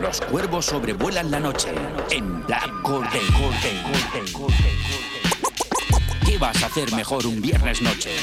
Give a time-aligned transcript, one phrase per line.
[0.00, 1.68] Los cuervos sobrevuelan la noche
[2.10, 3.20] en Black Corday.
[6.24, 8.16] ¿Qué vas a hacer mejor un viernes noche?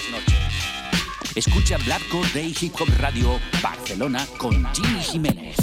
[1.36, 5.58] Escucha Black Corday Hip Hop Radio Barcelona con Jimmy Jiménez.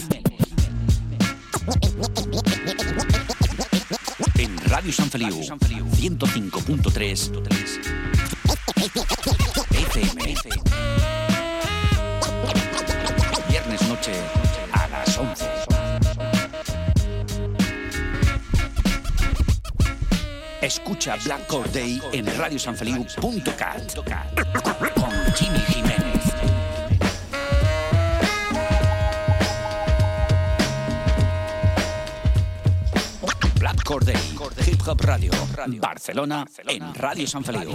[4.38, 8.21] En Radio San Feliu 105.3
[13.48, 14.12] Viernes noche
[14.72, 15.44] a las 11.
[20.62, 23.94] Escucha Black Corday en radiosanfeliu.cat
[24.94, 26.22] con Jimmy Jiménez.
[33.58, 34.16] Black Corday,
[34.66, 35.32] Hip Hop Radio,
[35.80, 37.72] Barcelona, en Radio San Feliu.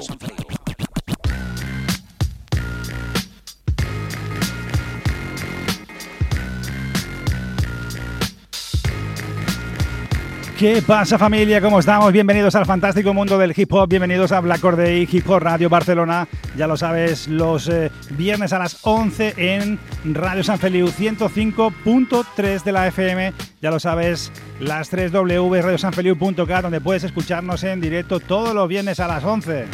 [10.57, 11.61] ¿Qué pasa familia?
[11.61, 12.11] ¿Cómo estamos?
[12.11, 16.27] Bienvenidos al fantástico mundo del hip hop, bienvenidos a Black Corday Hip Hop Radio Barcelona.
[16.55, 22.71] Ya lo sabes, los eh, viernes a las 11 en Radio San Feliu 105.3 de
[22.71, 23.33] la FM.
[23.61, 28.99] Ya lo sabes, las 3 W radiosanfeliu.k donde puedes escucharnos en directo todos los viernes
[28.99, 29.65] a las 11.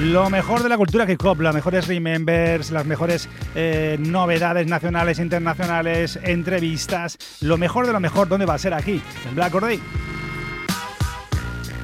[0.00, 5.18] Lo mejor de la cultura hip hop, las mejores remembers, las mejores eh, novedades nacionales
[5.18, 9.02] internacionales, entrevistas, lo mejor de lo mejor, ¿dónde va a ser aquí?
[9.28, 9.80] En Black Corday.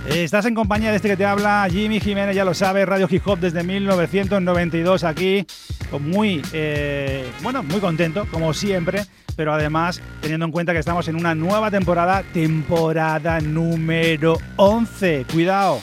[0.06, 3.26] Estás en compañía de este que te habla, Jimmy Jiménez, ya lo sabes, Radio Hip
[3.26, 5.44] Hop desde 1992 aquí,
[5.98, 11.16] muy, eh, bueno, muy contento, como siempre, pero además teniendo en cuenta que estamos en
[11.16, 15.80] una nueva temporada, temporada número 11, cuidado.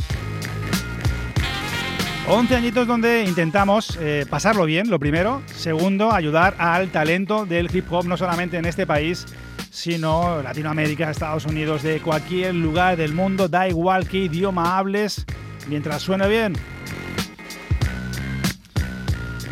[2.27, 5.41] 11 añitos donde intentamos eh, pasarlo bien, lo primero.
[5.47, 9.25] Segundo, ayudar al talento del hip hop, no solamente en este país,
[9.72, 15.25] sino Latinoamérica, Estados Unidos, de cualquier lugar del mundo, da igual qué idioma hables,
[15.68, 16.53] mientras suene bien.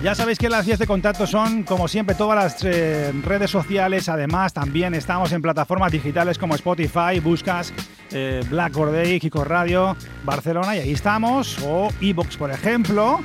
[0.02, 4.08] Ya sabéis que las vías de contacto son, como siempre, todas las eh, redes sociales.
[4.08, 7.20] Además, también estamos en plataformas digitales como Spotify.
[7.22, 7.74] Buscas
[8.12, 8.74] eh, Black
[9.20, 11.58] Kiko Radio, Barcelona y ahí estamos.
[11.66, 13.20] O Evox, por ejemplo.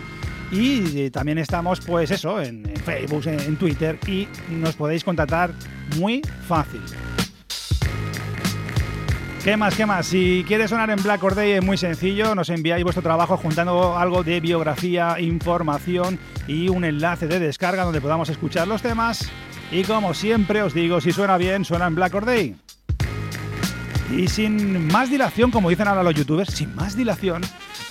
[0.50, 3.96] Y eh, también estamos, pues eso, en, en Facebook, en, en Twitter.
[4.08, 5.52] Y nos podéis contactar
[5.96, 6.82] muy fácil.
[9.44, 9.74] ¿Qué más?
[9.76, 10.06] ¿Qué más?
[10.06, 14.22] Si quieres sonar en Black Corday es muy sencillo, nos enviáis vuestro trabajo juntando algo
[14.22, 16.18] de biografía, información
[16.48, 19.30] y un enlace de descarga donde podamos escuchar los temas.
[19.70, 22.56] Y como siempre os digo, si suena bien, suena en Black Corday.
[24.16, 27.42] Y sin más dilación, como dicen ahora los youtubers, sin más dilación,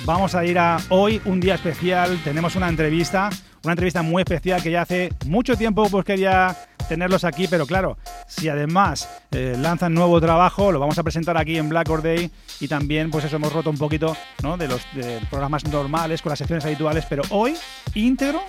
[0.05, 2.19] vamos a ir a hoy, un día especial.
[2.23, 3.29] Tenemos una entrevista,
[3.63, 6.57] una entrevista muy especial que ya hace mucho tiempo pues quería
[6.93, 11.57] tenerlos aquí, pero claro, si además eh, lanzan nuevo trabajo, lo vamos a presentar aquí
[11.57, 14.15] en Black Or Day y también pues eso hemos roto un poquito
[14.59, 14.85] de los
[15.31, 17.55] programas normales con las secciones habituales, pero hoy
[17.95, 18.43] íntegro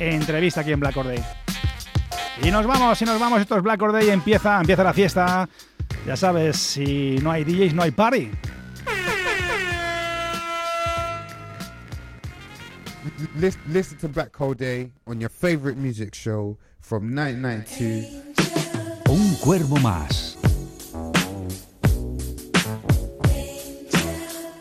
[0.00, 1.22] entrevista aquí en Black Or Day.
[2.42, 5.48] Y nos vamos, y nos vamos, esto es Black Or Day, empieza, empieza la fiesta.
[6.04, 8.32] Ya sabes, si no hay DJs no hay party.
[13.36, 18.08] Listen, listen to Black Hole Day on your favorite music show from 1992.
[19.10, 20.38] Un cuervo más.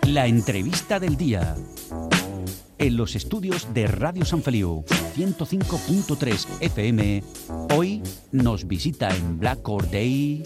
[0.05, 1.55] La entrevista del día.
[2.79, 4.83] En los estudios de Radio San Feliu
[5.15, 7.23] 105.3 FM,
[7.73, 10.43] hoy nos visita en Black Or Day.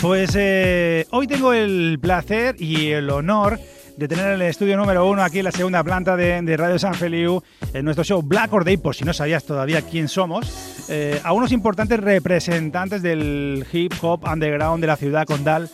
[0.00, 3.60] Pues eh, hoy tengo el placer y el honor
[3.96, 6.94] de tener el estudio número uno aquí en la segunda planta de, de Radio San
[6.94, 7.42] Feliu,
[7.72, 11.32] en nuestro show Black Or Day, por si no sabías todavía quién somos, eh, a
[11.32, 15.68] unos importantes representantes del hip hop underground de la ciudad condal,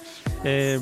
[0.44, 0.78] eh,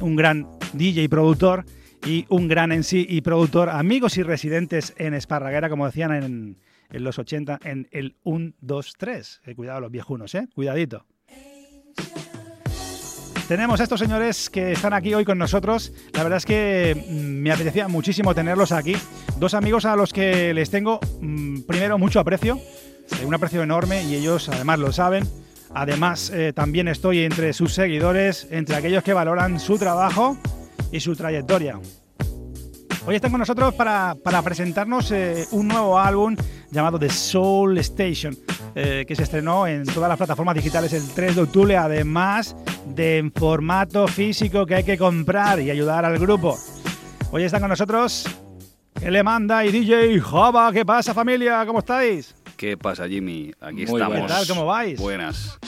[0.00, 1.64] un gran DJ y productor
[2.04, 6.56] y un gran en sí y productor, amigos y residentes en Esparraguera, como decían en,
[6.90, 9.40] en los 80, en el 1, 2, 3.
[9.46, 10.46] Eh, cuidado los viejunos, ¿eh?
[10.54, 11.06] Cuidadito.
[13.48, 15.92] Tenemos a estos señores que están aquí hoy con nosotros.
[16.14, 18.96] La verdad es que mm, me apetecía muchísimo tenerlos aquí.
[19.38, 22.58] Dos amigos a los que les tengo, mm, primero, mucho aprecio,
[23.20, 25.28] eh, un aprecio enorme y ellos además lo saben.
[25.74, 30.38] Además, eh, también estoy entre sus seguidores, entre aquellos que valoran su trabajo
[30.90, 31.78] y su trayectoria.
[33.06, 36.36] Hoy están con nosotros para, para presentarnos eh, un nuevo álbum
[36.70, 38.34] llamado The Soul Station,
[38.74, 42.56] eh, que se estrenó en todas las plataformas digitales el 3 de octubre, además
[42.86, 46.56] de en formato físico que hay que comprar y ayudar al grupo.
[47.30, 48.26] Hoy están con nosotros
[49.02, 50.72] le manda y DJ Java.
[50.72, 51.64] ¿Qué pasa, familia?
[51.66, 52.34] ¿Cómo estáis?
[52.56, 53.52] ¿Qué pasa, Jimmy?
[53.60, 54.20] Aquí Muy estamos.
[54.20, 54.46] ¿Qué tal?
[54.46, 54.98] ¿Cómo vais?
[54.98, 55.58] Buenas.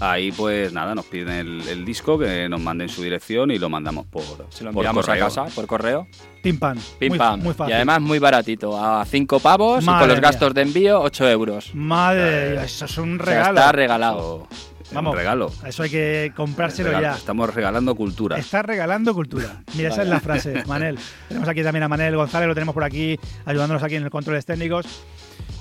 [0.00, 3.68] Ahí pues nada, nos piden el, el disco, que nos manden su dirección y lo
[3.68, 5.24] mandamos por, Si lo por enviamos correo.
[5.24, 6.06] a casa por correo,
[6.42, 6.78] Pim pam.
[7.00, 7.40] pim muy, pam.
[7.42, 7.72] Muy fácil.
[7.72, 10.20] y además muy baratito, a 5 pavos y con los mía.
[10.20, 11.74] gastos de envío 8 euros.
[11.74, 13.58] Madre Eh, eso es un O sea, regalo.
[13.58, 14.46] está regalado.
[14.92, 15.12] Vamos.
[15.12, 15.52] Un regalo.
[15.66, 17.08] Eso hay que comprárselo Regalo.
[17.08, 17.14] ya.
[17.16, 18.38] Estamos regalando cultura.
[18.38, 19.62] Está regalando cultura.
[19.74, 20.98] Mira, esa es la frase, Manel.
[21.28, 24.46] Tenemos aquí también a Manel González, lo tenemos por aquí, ayudándonos aquí en los controles
[24.46, 24.86] técnicos.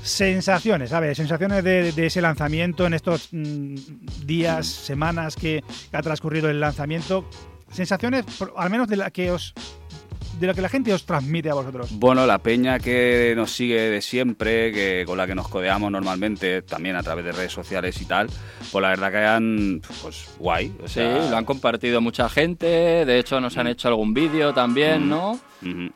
[0.07, 3.75] Sensaciones, a ver, sensaciones de, ese lanzamiento en estos mm,
[4.25, 7.29] días, semanas que ha transcurrido el lanzamiento.
[7.71, 9.53] Sensaciones, por- al menos de la que os,
[10.39, 11.89] de lo que la gente os transmite a vosotros.
[11.93, 16.61] Bueno, la peña que nos sigue de siempre, que con la que nos codeamos normalmente,
[16.61, 18.27] también a través de redes sociales y tal,
[18.71, 20.73] pues la verdad que han, pues guay.
[20.83, 25.05] O Sí, lo han compartido mucha gente, de hecho nos han hecho algún vídeo también,
[25.05, 25.09] Mm.
[25.09, 25.39] ¿no?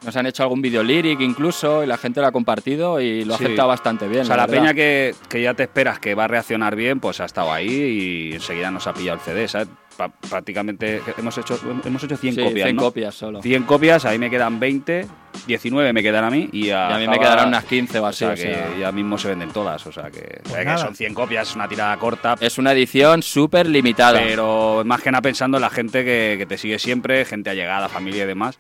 [0.03, 3.35] Nos han hecho algún vídeo lyric incluso y la gente lo ha compartido y lo
[3.35, 3.43] ha Sí.
[3.45, 4.23] aceptado bastante bien.
[4.23, 4.59] O sea, la, verdad.
[4.63, 7.69] peña que, que ya te esperas que va a reaccionar bien, pues ha estado ahí
[7.69, 9.67] y enseguida nos ha pillado el CD, ¿sabes?
[10.09, 12.81] Prácticamente hemos hecho, hemos hecho 100 Sí, copias, 100 ¿no?
[12.81, 13.41] copias solo.
[13.41, 15.07] 100 copias, ahí me quedan 20,
[15.47, 18.03] 19 me quedan a mí y a, Y a mí me quedarán unas 15 o
[18.03, 18.19] O así.
[18.19, 20.77] sea o que sea, ya mismo se venden todas, o sea que, Pues que nada.
[20.77, 24.19] son 100 copias, es una tirada corta, Es una edición súper limitada.
[24.23, 27.89] pero más que nada pensando en la gente que, que te sigue siempre, gente allegada,
[27.89, 28.57] familia y demás.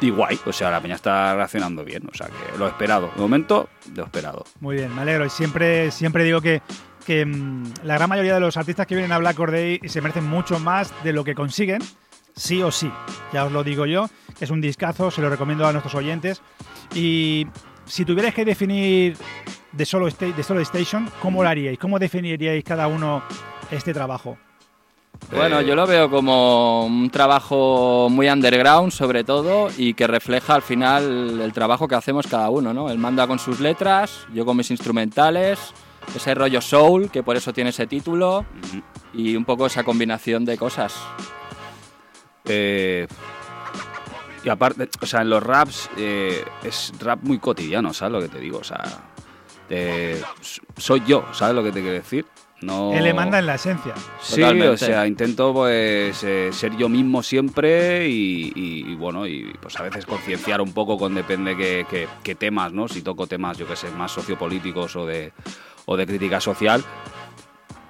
[0.00, 3.12] Y guay, o sea, la peña está reaccionando bien, o sea que lo esperado.
[3.14, 4.44] De momento, lo esperado.
[4.58, 5.24] Muy bien, me alegro.
[5.24, 6.60] Y siempre, siempre digo que,
[7.04, 10.00] que mm, la gran mayoría de los artistas que vienen a Black Or Day se
[10.00, 11.82] merecen mucho más de lo que consiguen,
[12.34, 12.90] sí o sí.
[13.32, 14.08] Ya os lo digo yo,
[14.40, 16.42] es un discazo, se lo recomiendo a nuestros oyentes.
[16.94, 17.46] Y
[17.86, 19.16] si tuvierais que definir
[19.72, 21.78] de Solo, de Solo Station, ¿cómo lo haríais?
[21.78, 23.22] ¿Cómo definiríais cada uno
[23.70, 24.38] este trabajo?
[25.30, 30.62] Bueno, yo lo veo como un trabajo muy underground, sobre todo, y que refleja al
[30.62, 32.90] final el trabajo que hacemos cada uno, ¿no?
[32.90, 35.72] Él manda con sus letras, yo con mis instrumentales,
[36.14, 38.44] ese rollo soul, que por eso tiene ese título,
[39.14, 40.94] y un poco esa combinación de cosas.
[42.44, 43.06] Eh,
[44.44, 48.28] y aparte, o sea, en los raps eh, es rap muy cotidiano, ¿sabes lo que
[48.28, 48.58] te digo?
[48.58, 48.82] O sea,
[49.70, 50.20] eh,
[50.76, 52.26] soy yo, ¿sabes lo que te quiero decir?
[52.62, 52.92] No...
[52.92, 53.92] Él le manda en la esencia.
[54.20, 54.68] Sí, Totalmente.
[54.68, 59.76] o sea, intento pues eh, ser yo mismo siempre y, y- y, bueno, y pues
[59.80, 62.86] a veces concienciar un poco con depende qué, qué- qué temas, ¿no?
[62.86, 65.32] Si toco temas, yo que sé, más sociopolíticos o de,
[65.86, 66.84] o de crítica social,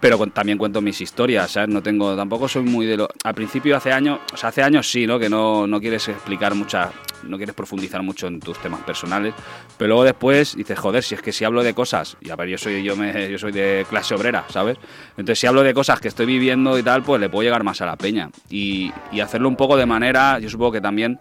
[0.02, 1.68] pero también cuento mis historias, ¿sabes?
[1.68, 3.08] No tengo, tampoco soy muy de lo...
[3.22, 5.16] Al principio, hace años, o sea, hace años sí, ¿no?
[5.16, 6.90] Que no, no quieres explicar mucha,
[7.22, 9.32] no quieres profundizar mucho en tus temas personales,
[9.78, 12.49] pero luego después dices, joder, si es que si hablo de cosas, y a ver,
[12.49, 14.76] yo soy, yo me, yo soy de clase obrera, ¿sabes?
[15.11, 17.80] Entonces, si hablo de cosas que estoy viviendo y tal, pues le puedo llegar más
[17.80, 18.28] a la peña.
[18.50, 21.20] Y, y hacerlo un poco de manera, yo supongo que también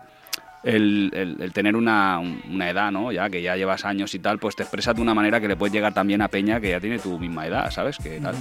[0.64, 3.12] el, el- el tener una, un- una edad, ¿no?
[3.12, 5.56] Ya que ya llevas años y tal, pues te expresas de una manera que le
[5.56, 7.98] puedes llegar también a Peña que ya tiene tu misma edad, ¿sabes?
[7.98, 8.36] Que tal.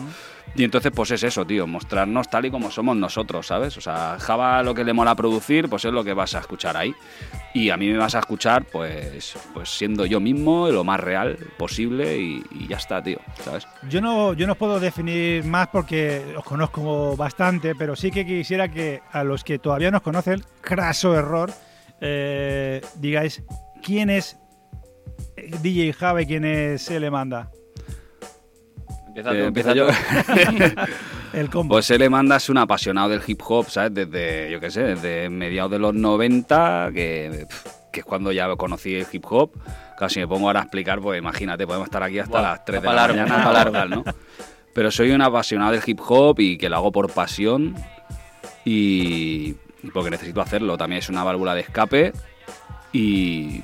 [0.57, 3.77] Y entonces, pues es eso, tío, mostrarnos tal y como somos nosotros, ¿sabes?
[3.77, 6.77] O sea, Java lo que le mola producir, pues es lo que vas a escuchar
[6.77, 6.93] ahí.
[7.55, 11.39] Y a mí me vas a escuchar, pues, pues siendo yo mismo, lo más real
[11.57, 13.67] posible y, y ya está, tío, ¿sabes?
[13.89, 18.27] Yo no, yo no os puedo definir más porque os conozco bastante, pero sí que
[18.27, 21.53] quisiera que a los que todavía nos conocen, craso error,
[22.01, 23.43] eh, digáis
[23.83, 24.39] quién es
[25.37, 27.51] eh, DJ Java y quién es Se le manda.
[29.09, 29.73] Empieza tú, Eh, empieza.
[31.33, 31.75] El combo.
[31.75, 33.95] Pues él manda es un apasionado del hip hop, ¿sabes?
[33.95, 37.47] Desde, yo qué sé, desde mediados de los 90, que
[37.93, 39.53] es cuando ya conocí el hip hop.
[39.97, 42.89] Casi me pongo ahora a explicar, pues imagínate, podemos estar aquí hasta las 3 de
[42.89, 43.73] la largo, mañana largo.
[43.73, 44.05] tal, ¿no?
[44.75, 47.75] Pero soy un apasionado del hip hop y que lo hago por pasión
[48.65, 49.55] y
[49.93, 50.77] porque necesito hacerlo.
[50.77, 52.13] También es una válvula de escape
[52.93, 53.63] y,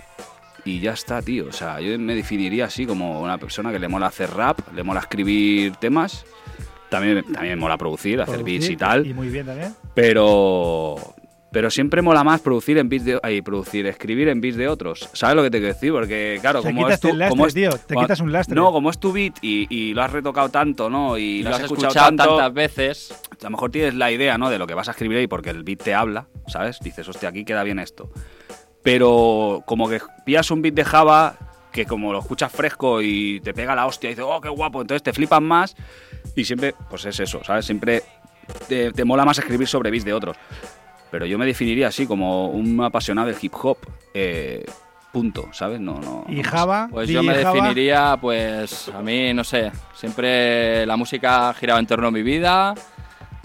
[0.64, 1.46] y ya está, tío.
[1.48, 4.82] O sea, yo me definiría así como una persona que le mola hacer rap, le
[4.82, 6.24] mola escribir temas.
[6.88, 9.06] También, también me mola producir, hacer Producir, beats y tal.
[9.06, 9.74] Y muy bien también.
[9.94, 10.96] Pero
[11.56, 15.08] pero siempre mola más producir en beats de ay, producir, escribir en beats de otros.
[15.14, 15.90] ¿Sabes lo que te quiero decir?
[15.90, 18.30] Porque claro, Te como quitas es tu, el lastre, como es- tío, te quitas un
[18.30, 18.54] lastre.
[18.54, 21.16] No, como es tu beat y, y lo has retocado tanto, ¿no?
[21.16, 23.14] Y, Y lo lo has has escuchado, escuchado tanto, tantas veces.
[23.40, 24.50] a lo mejor tienes la idea, ¿no?
[24.50, 26.78] De lo que vas a escribir ahí porque el beat te habla, ¿sabes?
[26.80, 28.10] Dices, hostia, aquí queda bien esto.
[28.82, 31.36] Pero como que pillas un beat de Java
[31.72, 34.82] que como lo escuchas fresco y te pega la hostia y dices, oh, qué guapo,
[34.82, 35.74] entonces te flipan más
[36.34, 37.64] y siempre, pues es eso, ¿sabes?
[37.64, 38.02] Siempre
[38.68, 40.36] te, te mola más escribir sobre beats de otros.
[41.16, 43.78] Pero yo me definiría así como un apasionado del hip hop,
[44.12, 44.66] eh,
[45.10, 45.80] punto, ¿sabes?
[45.80, 46.26] No, no.
[46.28, 46.42] Y.
[46.42, 46.88] Java.
[46.90, 51.80] Pues yo me Java, definiría, pues a mí, no sé, siempre la música ha girado
[51.80, 52.74] en torno a mi vida.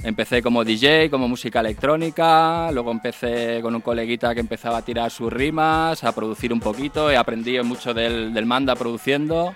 [0.03, 5.09] Empecé como DJ, como música electrónica, luego empecé con un coleguita que empezaba a tirar
[5.09, 9.55] sus rimas, a producir un poquito, he aprendido mucho del, del manda produciendo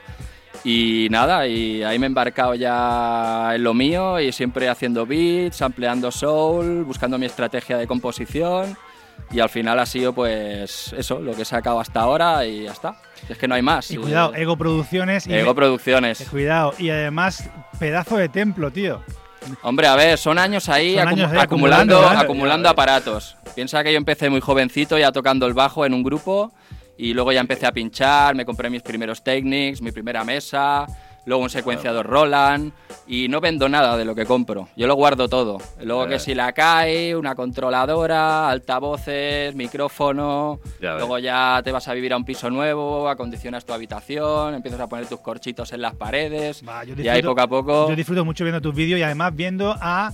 [0.66, 5.62] y nada, y ahí me he embarcado ya en lo mío y siempre haciendo beats,
[5.62, 8.76] ampliando soul, buscando mi estrategia de composición
[9.32, 12.72] y al final ha sido pues eso, lo que he sacado hasta ahora y ya
[12.72, 12.96] está.
[13.30, 13.90] Es que no hay más.
[13.92, 15.26] Y cuidado, Eh, Ego Producciones.
[15.28, 16.22] Y Ego Producciones.
[16.22, 16.74] eh, Cuidado.
[16.78, 19.02] Y además, pedazo de templo, tío.
[19.62, 23.36] Hombre, a ver, son años ahí, Son acumu- años ahí acumulando, acumulando, acumulando, aparatos.
[23.54, 26.52] Piensa que yo empecé muy jovencito ya tocando el bajo en un grupo
[26.98, 30.86] y luego ya empecé a pinchar, me compré mis primeros Technics, mi primera mesa,
[31.26, 32.72] luego un secuenciador Roland
[33.08, 35.58] y no vendo nada de lo que compro, yo lo guardo todo.
[35.82, 41.00] Luego que si la cae, una controladora, altavoces, micrófono, Ya ves.
[41.00, 44.88] luego ya te vas a vivir a un piso nuevo, acondicionas tu habitación, empiezas a
[44.88, 47.90] poner tus corchitos en las paredes Va, yo y ahí disfruto- poco a poco...
[47.90, 50.12] Yo disfruto mucho viendo tus vídeos y además viendo a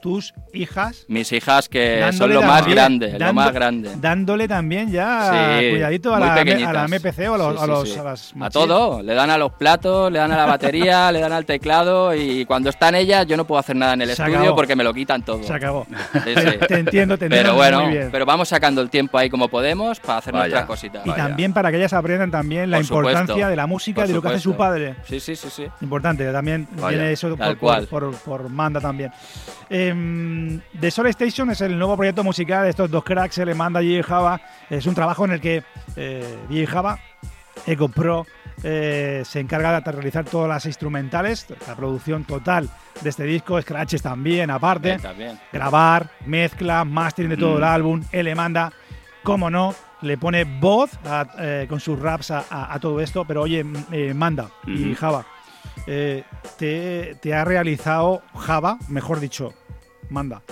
[0.00, 1.04] tus hijas.
[1.08, 3.90] Mis hijas que son lo más también- grande, lo más grande.
[4.00, 7.64] Dándole también ya Sí, cuidadito a la, a la MPC o a los, Sí, a
[7.64, 7.98] sí, los- sí.
[7.98, 8.52] a las A machines.
[8.68, 12.14] todo, le dan a los platos, le dan a la batería, le dan al teclado
[12.14, 14.56] y cuando están ellas yo no puedo hacer nada en el Se estudio acabó.
[14.56, 15.42] porque me lo quitan todo.
[15.42, 15.86] Se acabó.
[16.12, 16.58] Sí, sí.
[16.68, 18.08] Te entiendo, te entiendo Pero bueno, muy bien.
[18.12, 20.42] pero vamos sacando el tiempo ahí como podemos para hacer Vaya.
[20.44, 21.06] nuestras cositas.
[21.06, 21.24] y Vaya.
[21.28, 23.10] también para que ellas aprendan también la Por supuesto.
[23.10, 24.96] importancia de la música, Por de lo que hace su padre.
[25.08, 25.66] Sí, sí, sí, sí.
[25.80, 27.86] Importante, también Vaya, viene eso tal por, cual.
[27.86, 29.10] por, por- por Manda también.
[29.78, 33.54] Em, The Soul Station es el nuevo proyecto musical de estos dos cracks, se le
[33.56, 34.40] manda DJ Java.
[34.70, 35.64] Es un trabajo en el que
[35.96, 36.96] eh, DJ Java,
[37.66, 38.24] Eco Pro,
[38.62, 44.00] eh, se encarga de realizar todas las instrumentales, la producción total de este disco, scratches
[44.00, 45.40] también, aparte, Sí, también.
[45.52, 47.58] grabar, mezcla, mastering de todo Mm.
[47.58, 48.72] el álbum, él le manda,
[49.24, 53.24] cómo no, le pone voz a- eh, con sus raps a, a- a todo esto,
[53.24, 54.94] pero oye, m- eh, manda y.
[54.94, 55.26] Java,
[55.86, 56.24] eh,
[56.58, 59.54] te, te ha realizado Java, mejor dicho,
[60.10, 60.42] manda,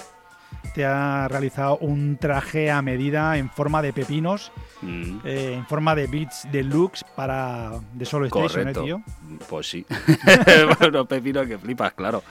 [0.74, 4.52] te ha realizado un traje a medida en forma de pepinos,
[4.82, 8.84] Mm, eh, en forma de beats deluxe para The Solo Station, ¿eh, correcto.
[8.84, 9.02] tío?
[9.48, 9.86] Pues sí.
[10.80, 12.22] bueno, pepino que flipas, claro.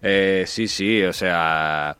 [0.00, 1.96] Eh, sí, sí, o sea,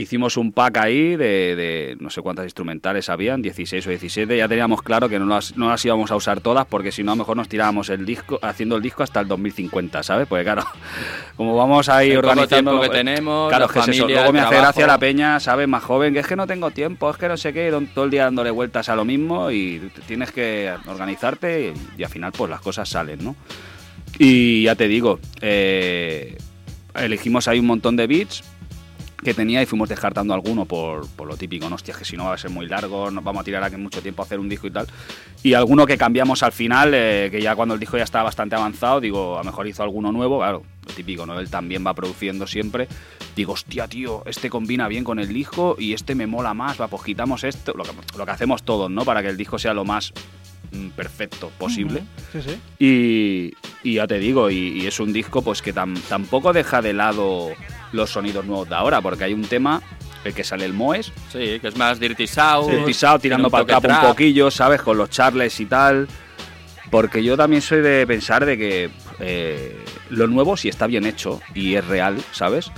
[0.00, 4.36] hicimos un pack ahí de, de no sé cuántas instrumentales habían, 16 o 17.
[4.36, 7.12] Ya teníamos claro que no las, no las íbamos a usar todas porque si no,
[7.12, 10.26] a lo mejor nos tirábamos el disco, haciendo el disco hasta el 2050, ¿sabes?
[10.26, 10.64] Porque claro,
[11.36, 12.70] como vamos ahí El organizando.
[12.72, 14.02] tiempo que tenemos, Claro, la es que es eso.
[14.02, 15.68] familia, Luego el me hace gracia la peña, ¿sabes?
[15.68, 18.10] Más joven, que es que no tengo tiempo, es que no sé qué, todo el
[18.10, 22.50] día dándole vueltas a lo mismo y tienes que organizarte y, y al final pues
[22.50, 23.36] las cosas salen, ¿no?
[24.18, 26.36] Y ya te digo, eh,
[26.94, 28.42] elegimos ahí un montón de beats
[29.22, 31.74] que tenía y fuimos descartando alguno por, por lo típico, ¿no?
[31.76, 34.00] Hostia, que si no va a ser muy largo, nos vamos a tirar aquí mucho
[34.00, 34.86] tiempo a hacer un disco y tal.
[35.42, 38.54] Y alguno que cambiamos al final, eh, que ya cuando el disco ya estaba bastante
[38.56, 41.38] avanzado, digo, a lo mejor hizo alguno nuevo, claro, lo típico, ¿no?
[41.38, 42.88] Él también va produciendo siempre.
[43.36, 46.88] Digo, hostia, tío, este combina bien con el disco y este me mola más, va,
[46.88, 49.04] pues quitamos esto, lo que, lo que hacemos todos, ¿no?
[49.04, 50.12] Para que el disco sea lo más
[50.72, 52.02] mm, perfecto posible.
[52.32, 52.60] Sí, sí.
[53.84, 56.80] Y, y ya te digo, y, y es un disco pues que tam- tampoco deja
[56.82, 57.50] de lado
[57.92, 59.82] los sonidos nuevos de ahora, porque hay un tema,
[60.24, 62.70] el que sale el Moes, Sí, que es más Dirty South.
[62.70, 64.82] el pisado tirando para el capo un poquillo, ¿sabes?
[64.82, 66.08] Con los charles y tal.
[66.90, 69.76] Porque yo también soy de pensar de que eh,
[70.10, 72.70] lo nuevo, si está bien hecho y es real, ¿sabes?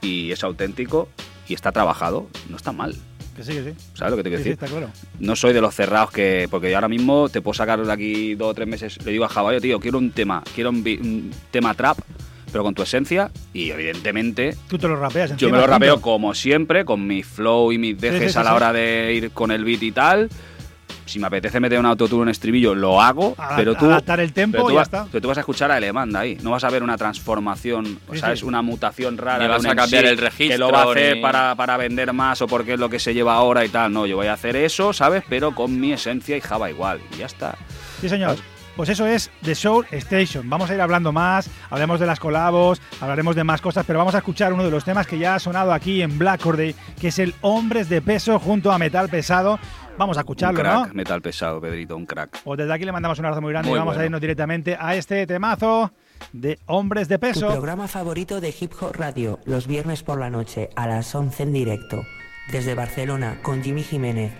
[0.00, 1.08] Y es auténtico
[1.48, 2.94] y está trabajado, no está mal.
[3.36, 3.70] Que sí, que sí.
[3.94, 4.64] ¿Sabes lo que te quiero Sí, sí, decir?
[4.64, 4.90] está claro.
[5.18, 6.46] No soy de los cerrados que.
[6.50, 9.04] Porque yo ahora mismo te puedo sacar de aquí dos o tres meses.
[9.04, 11.98] Le digo a "Oye, tío, quiero un tema, quiero un, un tema trap,
[12.50, 13.30] pero con tu esencia.
[13.52, 16.02] Y evidentemente, Tú te lo rapeas yo me lo rapeo punto.
[16.10, 18.56] como siempre, con mi flow y mis dejes sí, a la sí.
[18.56, 20.28] hora de ir con el beat y tal.
[21.06, 23.86] si me apetece meter un autotune en estribillo, lo hago, Adap- pero tú...
[23.86, 25.06] adaptar el tempo pero tú y ya está.
[25.10, 28.18] Pero tú vas a escuchar a Elemanda ahí, no vas a ver una transformación, Sí,
[28.18, 28.40] ¿sabes?
[28.40, 28.44] sí.
[28.44, 29.42] Una mutación rara.
[29.42, 32.12] Ni vas a cambiar el registro, Que lo va a hacer ni- para, para vender
[32.12, 33.90] más o porque es lo que se lleva ahora y tal.
[33.90, 35.24] No, yo voy a hacer eso, ¿sabes?
[35.30, 37.00] Pero con mi esencia y Java igual.
[37.14, 37.56] Y ya está.
[38.02, 38.36] Sí, señor.
[38.78, 40.48] Pues eso es The Soul Station.
[40.48, 44.14] Vamos a ir hablando más, hablaremos de las colabos, hablaremos de más cosas, pero vamos
[44.14, 47.08] a escuchar uno de los temas que ya ha sonado aquí en Black Corday, que
[47.08, 49.58] es el Hombres de Peso junto a Metal Pesado.
[49.98, 50.94] Vamos a Un escucharlo, crack, ¿no?
[50.94, 52.40] metal pesado, Pedrito, un crack.
[52.44, 54.76] Pues desde aquí le mandamos un abrazo muy grande Muy y vamos a irnos directamente
[54.78, 55.90] a este temazo
[56.32, 57.48] de Hombres de Tu Peso.
[57.48, 61.52] programa favorito de Hip Hop Radio, los viernes por la noche a las 11 en
[61.52, 62.04] directo.
[62.52, 64.32] Desde Barcelona, con Jimmy Jiménez.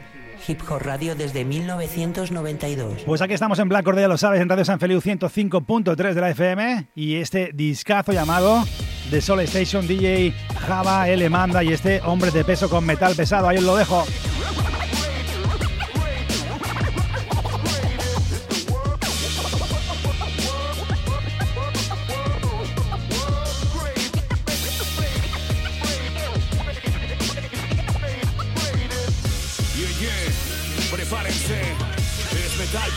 [0.47, 3.03] Hip Hop Radio desde 1992.
[3.05, 6.31] Pues aquí estamos en Black ya lo sabes, en Radio San Feliu 105.3 de la
[6.31, 8.65] FM y este discazo llamado
[9.11, 10.35] The Soul Station DJ
[10.67, 13.49] Java L Manda y este Hombres de Peso con metal pesado.
[13.49, 14.05] Ahí os lo dejo.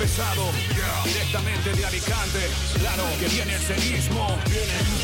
[0.01, 0.50] Pesado,
[1.05, 2.39] directamente de Alicante.
[2.79, 4.36] Claro que viene el cenismo.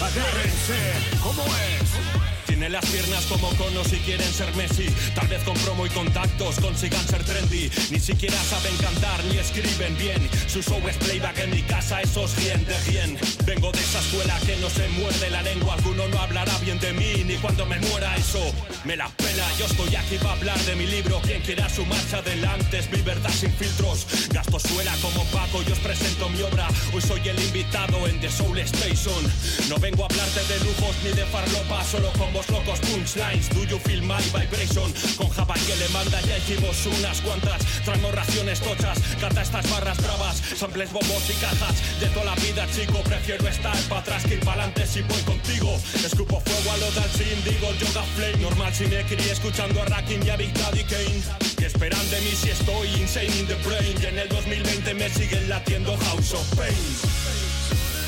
[0.01, 2.16] Agárrense, ¿cómo es?
[2.58, 4.88] Tiene las piernas como conos y quieren ser Messi.
[5.14, 7.70] Tal vez con promo y contactos consigan ser trendy.
[7.92, 10.28] Ni siquiera saben cantar ni escriben bien.
[10.48, 13.16] Su show es playback en mi casa, eso es bien de bien.
[13.46, 15.76] Vengo de esa escuela que no se muerde la lengua.
[15.76, 18.42] Alguno no hablará bien de mí ni cuando me muera eso.
[18.86, 21.22] Me la pela, yo estoy aquí para hablar de mi libro.
[21.22, 24.08] Quien quiera su marcha adelante es mi verdad sin filtros.
[24.30, 26.68] Gasto suela como Paco, yo os presento mi obra.
[26.92, 29.32] Hoy soy el invitado en The Soul Station.
[29.70, 33.50] No vengo a hablarte de lujos ni de farlopa, solo con vos locos punchlines.
[33.50, 34.92] Do you feel my vibration?
[35.18, 37.62] Con Java que le manda ya hicimos unas cuantas.
[37.84, 40.42] Traemos raciones tochas, cata estas barras bravas.
[40.56, 42.00] Samples, bombos y cajas.
[42.00, 45.22] De toda la vida, chico, prefiero estar para atrás que ir para adelante si voy
[45.22, 45.80] contigo.
[45.94, 48.38] Escupo fuego a lo sin, digo yoga flame.
[48.38, 51.24] Normal si me crié escuchando a Rakim y a Big Daddy Kane.
[51.58, 53.95] ¿Qué esperan de mí si estoy insane in the brain?
[54.02, 56.76] Y en el 2020 me siguen latiendo House of Pain.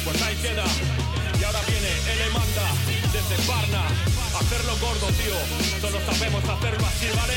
[0.03, 0.65] Pues ahí queda.
[1.39, 4.08] Y ahora viene, le manda desde Barna.
[4.39, 5.35] Hacerlo gordo, tío.
[5.81, 7.35] Solo sabemos hacerlo así, ¿vale?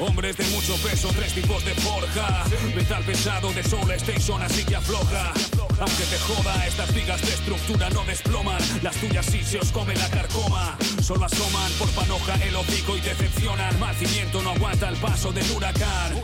[0.00, 2.44] Hombres de mucho peso, tres tipos de forja.
[2.74, 5.32] Metal pesado de Soul Station, así que afloja.
[5.78, 8.58] Aunque te joda, estas vigas de estructura no desploman.
[8.82, 10.76] Las tuyas sí se os come la carcoma.
[11.02, 13.78] Solo asoman por panoja el hocico y decepcionan.
[13.78, 16.22] Mal cimiento no aguanta el paso del huracán.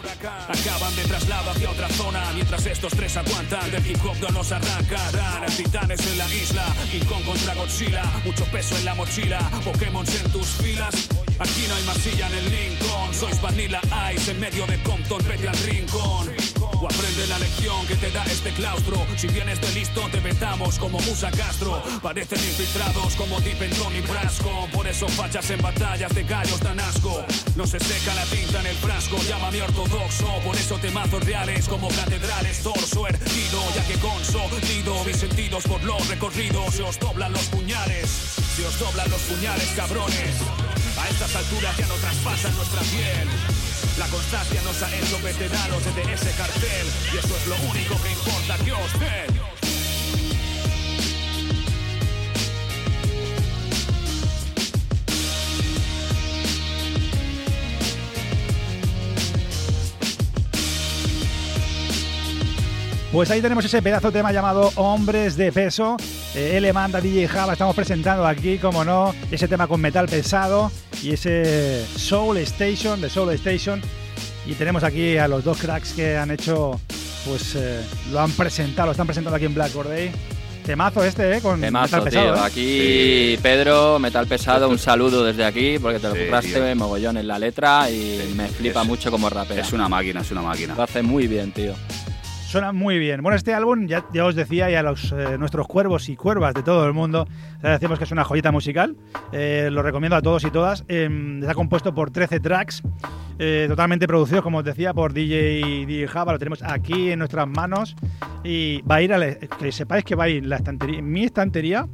[0.49, 2.33] Acaban de traslado hacia otra zona.
[2.35, 5.47] Mientras estos tres aguantan, del hip hop no nos arrancarán.
[5.55, 8.05] Titanes en la isla, King Kong contra Godzilla.
[8.25, 11.09] Mucho peso en la mochila, Pokémon en tus filas.
[11.39, 13.15] Aquí no hay masilla en el Lincoln.
[13.15, 13.81] Sois Vanilla
[14.15, 16.56] Ice en medio de Compton, vete al rincón.
[16.79, 19.07] O aprende la lección que te da este claustro.
[19.17, 21.83] Si vienes de listo, te vetamos como Musa Castro.
[22.03, 24.69] Parecen infiltrados como Deep en Tony Brasco.
[24.73, 27.25] Por eso fachas en batallas de gallos dan asco.
[27.57, 30.27] No se seca la tinta en el frasco, llámame ortodoxo.
[30.45, 33.63] Por eso temazos reales como catedrales, torso erguido.
[33.75, 36.75] Ya que consolido mis sentidos por los recorridos.
[36.75, 38.11] Se os doblan los puñales,
[38.55, 40.37] se os doblan los puñales, cabrones.
[40.99, 43.29] A estas alturas ya no traspasan nuestra piel.
[43.99, 46.87] La constancia nos ha hecho veteranos de ese cartel.
[47.15, 49.47] Y eso es lo único que importa que os den.
[63.13, 65.97] Pues ahí tenemos ese pedazo de tema llamado Hombres de Peso.
[66.37, 70.71] Eh, L manda DJ Java, estamos presentando aquí, como no, ese tema con metal pesado
[71.03, 73.81] y ese Soul Station, de Soul Station.
[74.47, 76.79] Y tenemos aquí a los dos cracks que han hecho,
[77.27, 77.81] pues eh,
[78.13, 80.13] lo han presentado, lo están presentando aquí en Black Day.
[80.65, 81.41] Temazo este, ¿eh?
[81.41, 82.21] Con Temazo, metal tío.
[82.21, 82.37] pesado.
[82.37, 82.47] ¿eh?
[82.47, 86.77] Aquí, Pedro, Metal Pesado, un saludo desde aquí, porque te lo Sí, curraste tío.
[86.77, 89.61] mogollón en la letra y me flipa es- mucho como rapea.
[89.63, 90.75] Es una máquina, es una máquina.
[90.75, 91.73] Lo hace muy bien, tío.
[92.47, 93.23] Suena muy bien.
[93.23, 96.55] Bueno, este álbum, ya, ya os decía, y a los, eh, nuestros cuervos y cuervas
[96.55, 97.27] de todo el mundo,
[97.61, 98.97] decimos que es una joyita musical.
[99.33, 100.85] Eh, lo recomiendo a todos y todas.
[100.89, 102.83] Eh, está compuesto por 13 tracks,
[103.41, 106.33] eh, totalmente producidos, como os decía, por DJ, DJ Java.
[106.33, 107.97] Lo tenemos aquí en nuestras manos.
[108.45, 111.25] Y va a ir a la- que sepáis que va a ir la estantería, mi
[111.25, 111.89] estantería.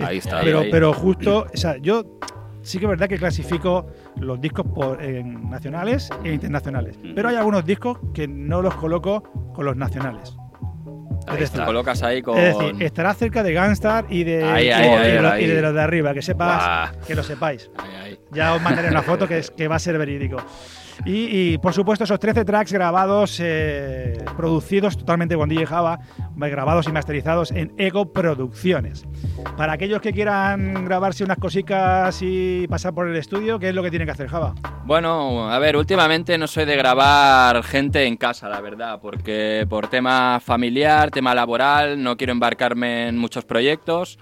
[0.00, 0.40] Ahí está.
[0.42, 0.68] pero, ahí.
[0.70, 2.04] pero justo, o sea, yo
[2.68, 3.86] sí que es verdad que clasifico
[4.20, 6.98] los discos por, en nacionales e internacionales.
[7.14, 9.22] Pero hay algunos discos que no los coloco
[9.54, 10.36] con los nacionales.
[11.26, 12.38] Ahí Es decir, colocas ahí con.
[12.38, 15.60] es decir, estará cerca de Gunstar y de, Ahí, y ahí, de- ahí, y de
[15.62, 17.70] los- de arriba, que sepas, que lo sepáis.
[18.32, 20.36] Ya os mandaré una foto que, es, que va a ser verídico.
[21.04, 26.00] Y, por supuesto esos 13 tracks grabados, eh, producidos totalmente con DJ Java,
[26.36, 29.06] grabados y masterizados en Ego Producciones.
[29.56, 33.82] Para aquellos que quieran grabarse unas cositas y pasar por el estudio, ¿qué es lo
[33.82, 34.54] que tienen que hacer Java?
[34.84, 39.88] Bueno, a ver, últimamente no soy de grabar gente en casa, la verdad, porque por
[39.88, 44.18] tema familiar, tema laboral, no quiero embarcarme en muchos proyectos.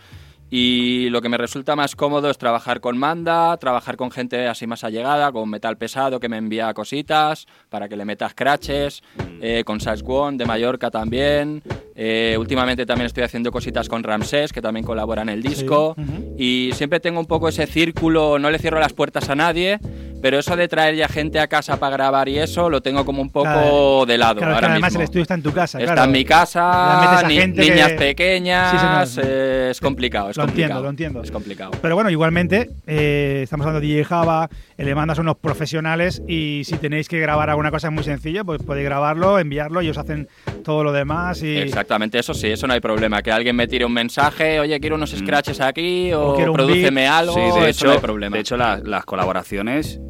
[0.49, 4.67] Y lo que me resulta más cómodo es trabajar con Manda, trabajar con gente así
[4.67, 9.03] más allegada, con metal pesado que me envía cositas para que le metas scratches,
[9.41, 11.63] eh, con Sax One de Mallorca también.
[11.97, 15.97] Eh, últimamente también estoy haciendo cositas con Ramsés, que también colabora en el disco.
[16.39, 19.79] Y siempre tengo un poco ese círculo, no le cierro las puertas a nadie,
[20.23, 23.21] pero eso de traer ya gente a casa para grabar y eso lo tengo como
[23.23, 24.37] un poco de lado.
[24.41, 25.01] Claro, ahora además mismo.
[25.01, 25.79] el estudio está en tu casa.
[25.79, 26.07] Está claro.
[26.07, 30.89] en mi casa, ni- niñas que- pequeñas, Sí, eh, es complicado, es lo entiendo, lo
[30.91, 31.23] entiendo.
[31.23, 31.71] Es complicado.
[31.83, 36.77] Pero bueno, igualmente, eh, estamos hablando de DJ Java, Elemanda son unos profesionales y si
[36.77, 40.29] tenéis que grabar alguna cosa muy sencilla, pues podéis grabarlo, enviarlo y os hacen
[40.65, 41.43] todo lo demás.
[41.43, 43.23] Y, Exactamente, eso sí, eso no hay problema.
[43.23, 46.57] Que alguien me tire un mensaje, oye, quiero unos scratches aquí, o, O quiero un
[46.57, 47.13] prodúceme beat.
[47.13, 48.35] algo, Sí, de eso hecho, no hay problema.
[48.37, 50.01] de hecho la- las colaboraciones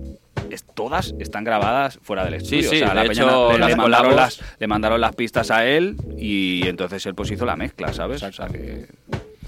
[0.50, 2.62] es- todas están grabadas fuera del estudio.
[2.70, 5.66] sí, o sea, de la peña hecho, le, mandaron las, le mandaron las pistas a
[5.66, 8.22] él y entonces él pues hizo la mezcla, ¿sabes?
[8.22, 8.86] O sea que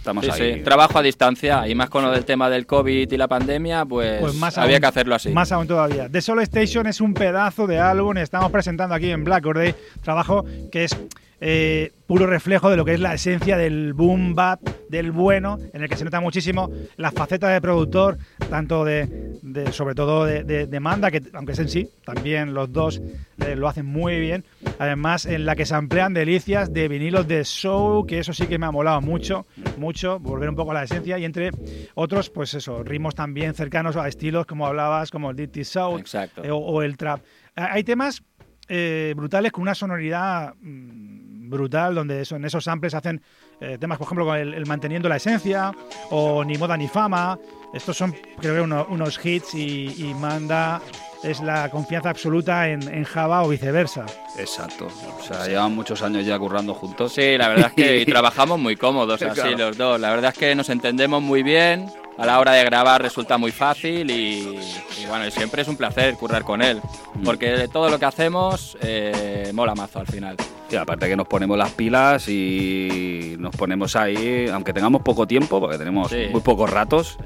[0.08, 0.54] estamos Sí, ahí.
[0.54, 3.84] sí, trabajo a distancia y más con lo del tema del COVID y la pandemia,
[3.84, 5.28] pues, Pues más había aún- que hacerlo así.
[5.30, 6.08] Más aún todavía.
[6.08, 8.16] The Soul Station es un pedazo de álbum.
[8.16, 10.96] Estamos presentando aquí en Black Or Day trabajo que es
[11.40, 15.82] eh, puro reflejo de lo que es la esencia del boom bap, del bueno, en
[15.82, 19.10] el que se nota muchísimo la faceta de productor, tanto de,
[19.42, 23.02] de- sobre todo de, de- de Manda, que aunque es en sí, también los dos
[23.40, 24.44] eh, lo hacen muy bien.
[24.80, 28.58] Además, en la que se emplean delicias de vinilos de show, que eso sí que
[28.58, 31.18] me ha molado mucho, mucho, volver un poco a la esencia.
[31.18, 31.50] Y entre
[31.94, 36.44] otros, pues eso, ritmos también cercanos a estilos, como hablabas, como el Dirty Exacto.
[36.44, 37.20] eh, o, o el trap.
[37.56, 38.22] Ha- Hay temas
[38.68, 41.17] eh, brutales con una sonoridad mm,
[41.48, 43.20] brutal, donde eso, en esos samples hacen
[43.60, 45.72] eh, temas, por ejemplo, con el, el Manteniendo la Esencia
[46.10, 47.38] o Ni Moda ni Fama.
[47.74, 50.80] Estos son, creo que, uno- unos hits y, y manda
[51.22, 54.06] es la confianza absoluta en, en Java o viceversa.
[54.38, 54.86] Exacto.
[55.18, 57.12] O sea, llevan muchos años ya currando juntos.
[57.12, 59.56] Sí, la verdad es que y trabajamos muy cómodos así Claro.
[59.58, 60.00] los dos.
[60.00, 61.90] La verdad es que nos entendemos muy bien.
[62.18, 64.58] A la hora de grabar resulta muy fácil y,
[65.00, 66.80] y bueno, siempre es un placer currar con él.
[67.14, 67.22] Mm.
[67.22, 70.36] Porque todo lo que hacemos eh, mola mazo al final.
[70.70, 75.60] Y aparte que nos ponemos las pilas y nos ponemos ahí, aunque tengamos poco tiempo,
[75.60, 76.26] porque tenemos Sí.
[76.30, 77.16] muy pocos ratos,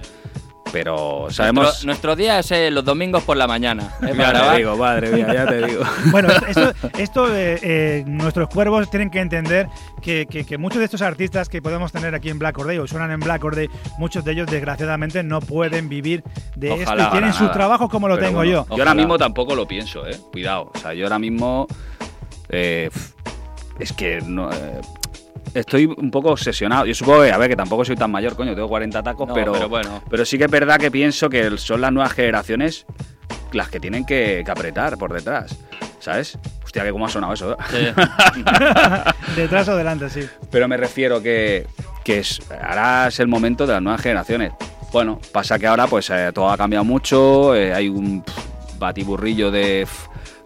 [0.73, 1.65] pero sabemos...
[1.65, 3.93] Nuestro, nuestro día es eh, los domingos por la mañana.
[4.03, 4.13] ¿eh?
[4.17, 5.83] Ya te digo, madre mía, ya te digo.
[6.11, 9.69] Bueno, esto, esto eh, eh, nuestros cuervos tienen que entender
[10.01, 12.87] que, que- que muchos de estos artistas que podemos tener aquí en Black Day o
[12.87, 16.25] suenan en Black Day, muchos de ellos desgraciadamente no pueden vivir
[16.57, 18.67] de Ojalá, esto y tienen sus trabajos como lo Pero tengo bueno, yo.
[18.77, 20.17] Yo ahora mismo tampoco lo pienso, eh.
[20.33, 20.71] Cuidado.
[20.75, 21.67] O sea, yo ahora mismo.
[22.49, 22.91] eh,
[23.79, 24.49] es que no.
[25.55, 26.87] Estoy un poco obsesionado.
[26.87, 29.35] Yo supongo que, a ver, que tampoco soy tan mayor, coño, tengo 40 tacos, No,
[29.35, 30.03] pero, pero bueno.
[30.09, 32.87] pero sí que es verdad que pienso que son las nuevas generaciones
[33.53, 35.55] las que tienen que, que apretar por detrás,
[36.01, 36.39] ¿sabes?
[36.65, 37.57] Hostia, que cómo ha sonado eso.
[37.75, 37.93] ¿eh?
[39.37, 40.27] Detrás o delante, sí.
[40.51, 41.67] Pero me refiero que,
[42.03, 44.53] que es, ahora es el momento de las nuevas generaciones.
[44.91, 48.25] Bueno, pasa que ahora pues eh, todo ha cambiado mucho, eh, hay un
[48.79, 49.87] batiburrillo de,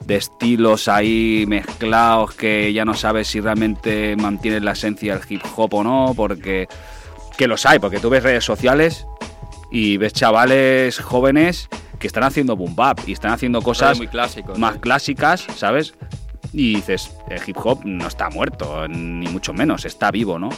[0.04, 5.42] de estilos ahí mezclados que ya no sabes si realmente mantienen la esencia del hip
[5.56, 6.68] hop o no, porque
[7.36, 9.06] que los hay, porque tú ves redes sociales
[9.70, 14.58] y ves chavales jóvenes que están haciendo boom bap y están haciendo cosas muy clásicos,
[14.58, 14.80] más sí.
[14.80, 15.94] clásicas, ¿sabes?
[16.52, 20.50] Y dices, el hip hop no está muerto, ni mucho menos, está vivo, ¿no?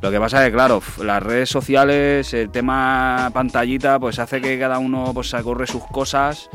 [0.00, 4.58] Lo que pasa es que, claro, las redes sociales, el tema pantallita, pues hace que
[4.58, 6.50] cada uno pues se corre sus cosas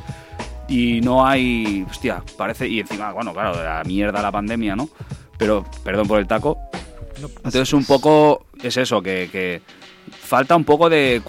[0.72, 1.86] y no hay.
[1.90, 2.68] Hostia, parece.
[2.68, 4.90] Y encima, bueno, claro, la mierda la pandemia, ¿no?
[5.38, 6.58] Pero, perdón por el taco.
[7.18, 8.46] Entonces, un poco.
[8.64, 9.30] Es eso, que.
[9.32, 9.62] que
[10.12, 11.22] falta un poco de.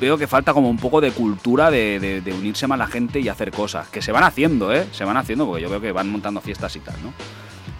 [0.00, 3.18] Veo que falta como un poco de cultura de, de- de unirse más la gente
[3.20, 3.88] y hacer cosas.
[3.88, 4.86] Que se van haciendo, ¿eh?
[4.92, 7.12] Se van haciendo, porque yo veo que van montando fiestas y tal, ¿no?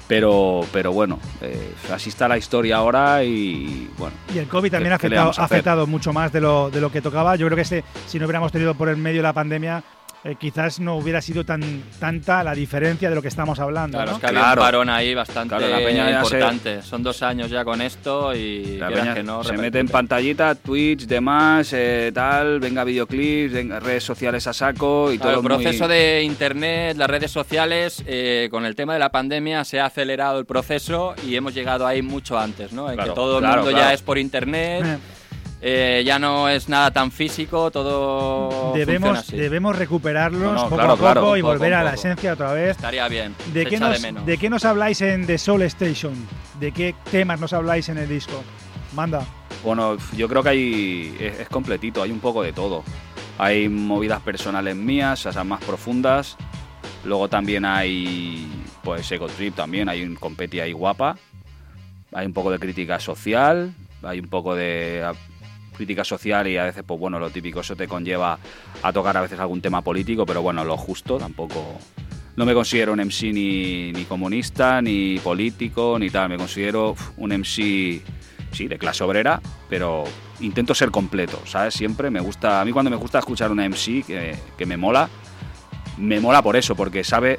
[0.09, 4.15] Pero, pero bueno, eh, así está la historia ahora y bueno.
[4.35, 7.37] Y el COVID también ¿qué- ha afectado mucho más de lo, de lo que tocaba.
[7.37, 9.83] Yo creo que este, si no hubiéramos tenido por el medio la pandemia,
[10.25, 13.97] eh, quizás no hubiera sido tan tanta la diferencia de lo que estamos hablando.
[13.99, 14.17] Claro, ¿no?
[14.17, 14.61] es que había Claro.
[14.61, 16.83] un parón ahí bastante Claro, la peña ya se- importante.
[16.83, 20.55] Son dos años ya con esto y La peña que no, se mete en pantallita,
[20.55, 25.49] Twitch, demás, eh, tal, venga videoclips, venga redes sociales a saco y Claro, todo el
[25.57, 29.81] muy- proceso de internet, las redes sociales, eh, con el tema de la pandemia se
[29.81, 32.89] ha acelerado el proceso y hemos llegado ahí mucho antes, ¿no?
[32.89, 33.87] En Claro, que todo el claro, mundo claro.
[33.89, 34.85] ya es por internet.
[35.65, 39.37] Eh, ya no es nada tan físico, todo Debemos, así.
[39.37, 42.33] debemos recuperarlos No, no, poco claro, a poco claro, y poco volver a la esencia
[42.33, 42.73] otra vez.
[42.73, 43.33] Estaría bien.
[43.53, 44.27] ¿De se qué, echa nos, de menos.
[44.27, 46.15] ¿De qué nos habláis en The Soul Station?
[46.59, 48.43] ¿De qué temas nos habláis en el disco?
[48.93, 49.25] Manda.
[49.63, 52.83] Bueno, yo creo que hay es, es completito, hay un poco de todo.
[53.39, 56.37] Hay movidas personales mías, esas más profundas.
[57.05, 58.49] Luego también hay,
[58.83, 61.17] pues, Ego Trip también, hay un competi ahí guapa.
[62.13, 63.73] Hay un poco de crítica social,
[64.03, 65.05] hay un poco de
[65.83, 68.39] crítica social y a veces, pues bueno, lo típico, eso te conlleva
[68.83, 71.79] a tocar a veces algún tema político, pero bueno, lo justo, tampoco...
[72.37, 76.31] No me considero un MC ni, ni comunista, ni político, ni tal.
[76.31, 78.01] Me considero un MC,
[78.53, 80.05] sí, de clase obrera, pero
[80.41, 81.75] intento ser completo, ¿sabes?
[81.75, 85.11] Siempre me gusta, a mí cuando me gusta escuchar una MC que, que me mola,
[85.99, 87.37] me mola por eso, porque sabe,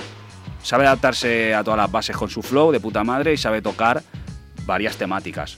[0.62, 4.03] sabe adaptarse a todas las bases con su flow de puta madre y sabe tocar
[4.65, 5.58] varias temáticas.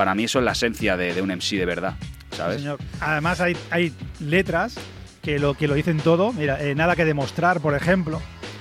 [0.00, 1.92] Para mí eso es la esencia de, de un MC de verdad,
[2.34, 2.56] ¿sabes?
[2.62, 2.78] Señor.
[3.02, 4.76] Además hay, hay letras
[5.22, 6.32] que lo, que lo dicen todo.
[6.32, 8.18] Mira, eh, nada que demostrar, por ejemplo.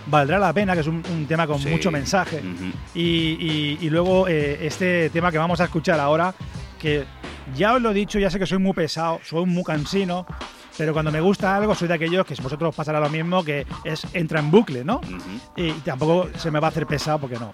[0.08, 1.70] Valdrá la pena, que es un, un tema con Sí.
[1.70, 2.40] mucho mensaje.
[2.40, 2.72] Ujú.
[2.94, 6.34] Y, y- y luego eh, este tema que vamos a escuchar ahora,
[6.78, 7.06] que
[7.56, 10.26] ya os lo he dicho, ya sé que soy muy pesado, soy muy cansino,
[10.80, 13.44] pero cuando me gusta algo soy de aquellos que si vosotros os pasará lo mismo,
[13.44, 15.02] que es entra en bucle, ¿no?
[15.58, 17.52] Y tampoco se me va a hacer pesado porque no.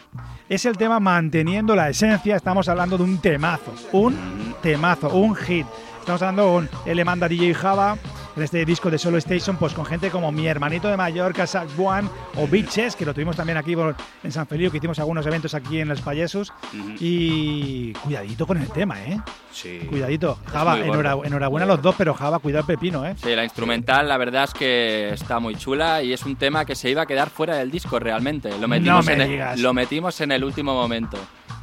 [0.47, 5.65] Es el tema manteniendo la esencia, estamos hablando de un temazo, un temazo, un hit.
[5.99, 7.97] Estamos hablando con él le manda DJ Java
[8.35, 11.69] en este disco de Solo Station, pues con gente como mi hermanito de Mallorca, Sack
[11.79, 15.25] One o Bitches, que lo tuvimos también aquí por- en San Feliu, que hicimos algunos
[15.25, 16.51] eventos aquí en Los Payesos.
[16.99, 19.19] Y cuidadito con el tema, ¿eh?
[19.51, 19.79] Sí.
[19.89, 20.37] Cuidadito.
[20.51, 23.15] Java, enhorabuena a los dos, pero Java, cuidado pepino, ¿eh?
[23.21, 26.75] Sí, la instrumental la verdad es que está muy chula y es un tema que
[26.75, 28.49] se iba a quedar fuera del disco realmente.
[28.59, 31.17] Lo metimos, me en, el, lo metimos en el último momento.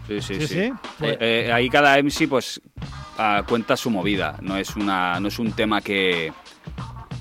[0.08, 0.54] Sí, sí, Sí, sí.
[0.66, 0.72] sí.
[0.98, 2.60] Pues- Eh, ahí cada MC pues
[3.18, 4.36] ah, cuenta su movida.
[4.40, 6.32] No es una, no es un tema que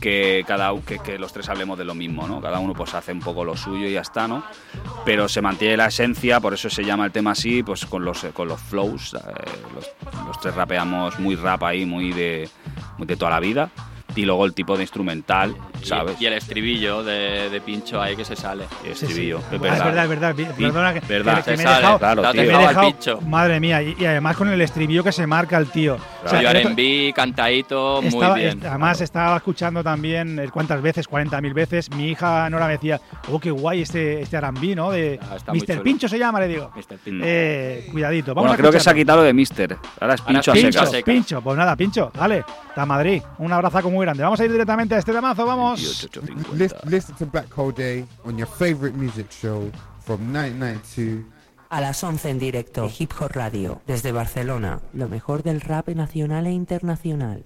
[0.02, 2.42] que cada que, que los tres hablemos de lo mismo, ¿no?
[2.42, 4.44] Cada uno pues hace un poco lo suyo y ya está, ¿no?
[5.06, 8.26] Pero se mantiene la esencia, por eso se llama el tema así, pues con los
[8.34, 9.14] con los flows.
[9.14, 9.20] eh,
[9.76, 9.90] los,
[10.28, 12.50] los tres rapeamos muy rap ahí, muy de
[12.98, 13.70] muy de toda la vida.
[14.16, 16.20] Y luego el tipo de instrumental, Y- ¿sabes?
[16.22, 18.66] Y, el estribillo de, de pincho ahí que se sale.
[18.84, 19.06] Y Sí, sí.
[19.06, 20.04] estribillo, Ah, es es verdad.
[20.04, 20.36] es verdad.
[20.58, 21.36] Perdona que, verdad.
[21.44, 22.42] que- que Se me he dejado, claro, te tío.
[22.42, 23.22] me he dejado pincho.
[23.22, 25.98] madre mía, y, y además con el estribillo que se marca el tío.
[26.26, 28.58] O sea, Y el otro- R&B, cantadito, muy bien.
[28.58, 33.00] est- además estaba escuchando también eh, cuántas veces, 40.000 veces, mi hija Nora me decía,
[33.32, 34.92] oh, qué guay este, este R&B, ¿no?
[34.92, 35.82] De Ah, Mr.
[35.82, 36.72] Pincho se llama, le digo.
[36.76, 36.98] Mr.
[36.98, 37.24] Pincho.
[37.26, 39.78] Eh, cuidadito, vamos Bueno, a creo que se ha quitado de Mister.
[40.00, 40.92] Ahora es Ahora pincho a es Pincho, secas.
[40.92, 41.14] secas.
[41.14, 43.22] pincho, pues nada, pincho, dale, hasta Madrid.
[43.40, 44.24] Un abrazo muy grande.
[44.24, 45.80] Vamos a ir directamente a este temazo, vamos.
[45.80, 46.90] 1850.
[46.90, 49.72] Listen, to Black Hole Day on your favorite music show
[50.04, 51.24] from 1992.
[51.70, 56.48] A las 11 en directo, Hip Hop Radio, desde Barcelona, lo mejor del rap nacional
[56.48, 57.46] e internacional.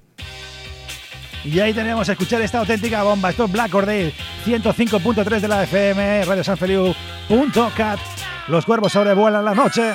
[1.44, 3.30] Y ahí tenemos a escuchar esta auténtica bomba.
[3.30, 4.14] Esto es Black Corday
[4.46, 8.00] 105.3 de la FM, Radio San Feliu.cat.
[8.48, 9.94] Los cuervos sobrevuelan la noche.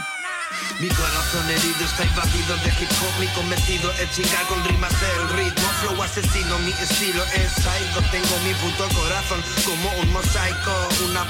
[0.78, 5.28] Mi corazón herido está invadido de hip hop Mi cometido es chingar con rimas el
[5.36, 5.68] ritmo.
[5.80, 10.72] Flow asesino, mi estilo es psycho Tengo mi puto corazón como un mosaico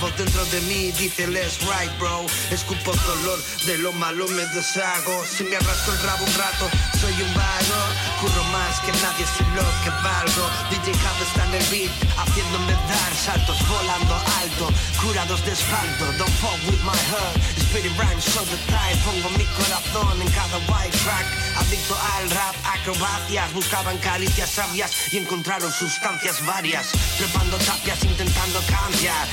[0.08, 2.24] dentro de mí dice let's right bro.
[2.50, 5.24] Escupo dolor, de lo malo me deshago.
[5.26, 7.80] Si me rasco el rabo un rato, soy un vago.
[8.20, 10.44] Curro más que nadie, sé lo que valgo.
[10.70, 14.68] DJ Jav está en el beat, haciéndome dar saltos Volando alto,
[15.00, 19.44] curados de espanto Don't fuck with my heart, spitting rhymes all the time Pongo mi
[19.56, 21.26] corazón en cada white track.
[21.56, 26.88] Adicto al rap, acrobacias Buscaban caricias sabias y encontraron sustancias varias.
[27.18, 29.28] Trepando tapias intentando cambiar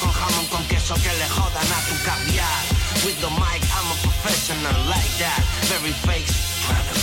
[0.00, 2.62] con jamón con queso que le jodan a tu caviar.
[3.04, 5.40] With the mic I'm a professional like that.
[5.68, 6.28] Very fake,
[6.64, 7.01] trying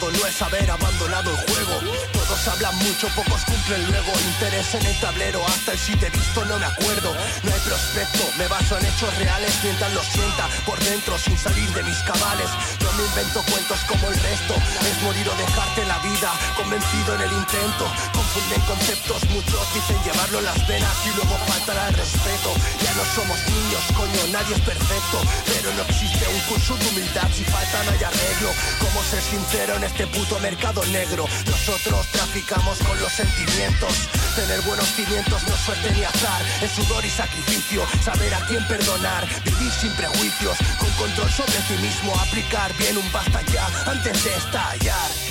[0.00, 1.80] no es haber abandonado el juego.
[2.12, 4.12] Todos hablan mucho, pocos cumplen luego.
[4.34, 7.14] Interés en el tablero, hasta el si te he visto no me acuerdo.
[7.42, 11.70] No hay prospecto, me baso en hechos reales mientras lo sienta por dentro sin salir
[11.70, 12.50] de mis cabales.
[12.82, 17.20] No me invento cuentos como el resto, es morir o dejarte la vida, convencido en
[17.22, 17.86] el intento.
[18.34, 22.50] Confunden conceptos, muchos dicen llevarlo en las venas y luego faltará el respeto.
[22.82, 27.30] Ya no somos niños, coño, nadie es perfecto, pero no existe un curso de humildad
[27.32, 28.50] si falta no hay arreglo.
[28.80, 31.26] ¿Cómo ser sincero en este puto mercado negro?
[31.46, 34.10] Nosotros traficamos con los sentimientos.
[34.34, 37.86] Tener buenos cimientos no suerte ni azar, es sudor y sacrificio.
[38.02, 43.12] Saber a quién perdonar, vivir sin prejuicios, con control sobre ti mismo, aplicar bien un
[43.12, 45.23] basta ya antes de estallar.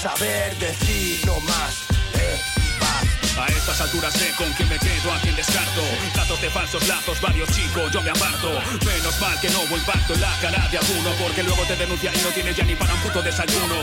[0.00, 1.97] Saber decir no más.
[3.38, 5.82] A estas alturas sé con quién me quedo, a quién descarto.
[6.12, 8.60] Tratos de falsos lazos, varios chicos, yo me aparto.
[8.84, 12.12] Menos mal que no hubo impacto en la cara de alguno, porque luego te denuncia
[12.12, 13.76] y no tienes ya ni para un puto desayuno.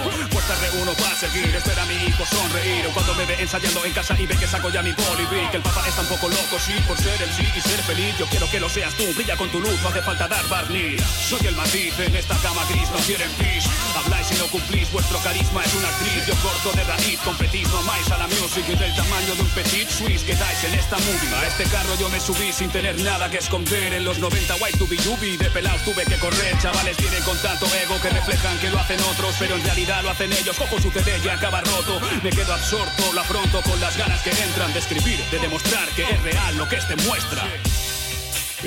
[0.46, 2.86] Te reúno para seguir, espera a mi hijo sonreír.
[2.94, 5.64] Cuando me ve ensayando en casa y ve que saco ya mi poli, que el
[5.64, 8.16] papá está un poco loco, sí, por ser el sí y ser feliz.
[8.20, 11.02] Yo quiero que lo seas tú, brilla con tu luz, no hace falta dar barniz.
[11.02, 13.66] Soy el matiz en esta cama gris, no quieren pis.
[13.96, 16.28] Habláis y no cumplís, vuestro carisma es una actriz.
[16.28, 19.90] Yo corto de raíz, competís, no a la music y del tamaño de un petit
[19.90, 21.36] Swiss que dais en esta movie.
[21.36, 23.94] A este carro yo me subí sin tener nada que esconder.
[23.94, 26.58] En los 90 white to be yubi, de pelados tuve que correr.
[26.60, 30.10] Chavales vienen con tanto ego que reflejan que lo hacen otros, pero en realidad lo
[30.10, 30.58] hacen ellos.
[30.58, 32.00] Cojo su CD y acaba roto.
[32.24, 36.04] Me quedo absorto, lo afronto con las ganas que entran de escribir, de demostrar que
[36.04, 37.44] es real lo que este muestra.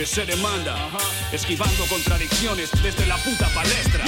[0.05, 0.77] Se demanda,
[1.33, 4.05] esquivando contradicciones desde la puta palestra.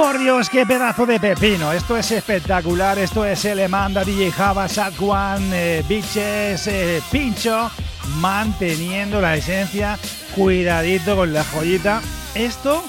[0.00, 1.72] Por Dios, qué pedazo de pepino.
[1.72, 2.98] Esto es espectacular.
[2.98, 7.70] Esto es Elemanda, DJ Java, Satwan, eh, Bitches, eh, Pincho,
[8.16, 9.98] manteniendo la esencia.
[10.34, 12.00] Cuidadito con la joyita.
[12.34, 12.82] Esto,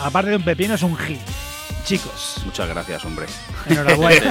[0.00, 1.20] aparte de un pepino, es un hit.
[1.84, 3.26] Chicos, Muchas gracias, hombre.
[3.68, 4.28] enhorabuena.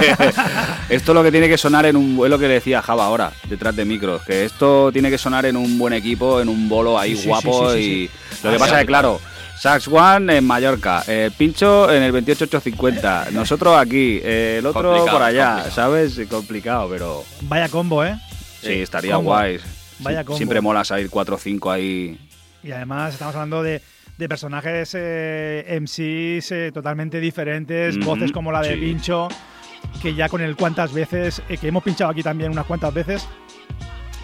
[0.90, 2.22] esto lo que tiene que sonar en un.
[2.22, 4.22] Es lo que decía Java ahora, detrás de micros.
[4.24, 7.72] Que esto tiene que sonar en un buen equipo, en un bolo ahí Sí, guapo.
[7.72, 8.10] sí, sí,
[8.42, 9.18] y lo que pasa es que, claro.
[9.60, 15.18] Sax One en Mallorca, eh, Pincho en el 28850, nosotros aquí, eh, el otro Complicado,
[15.18, 15.74] por allá, complicado.
[15.74, 16.20] ¿sabes?
[16.28, 18.16] Complicado, pero Vaya combo, ¿eh?
[18.62, 19.30] sí, estaría combo.
[19.30, 19.58] guay.
[19.98, 20.36] Vaya combo.
[20.36, 22.18] Siempre mola salir 4 o 5 ahí.
[22.62, 23.82] Y además estamos hablando de,
[24.16, 28.80] de personajes eh, MCs eh, totalmente diferentes, voces como la de sí.
[28.80, 29.28] Pincho,
[30.00, 33.26] que ya con el cuantas veces, eh, que hemos pinchado aquí también unas cuantas veces,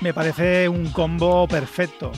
[0.00, 2.12] me parece un combo perfecto.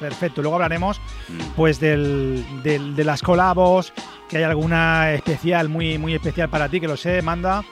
[0.00, 0.42] Perfecto.
[0.42, 1.40] Luego hablaremos Mm.
[1.56, 3.92] pues del, del- de las colabos,
[4.28, 7.64] que hay alguna especial, muy, muy especial para ti, que lo sé, manda.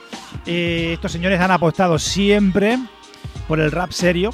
[0.45, 2.77] Eh, estos señores han apostado siempre
[3.47, 4.31] por el rap serio,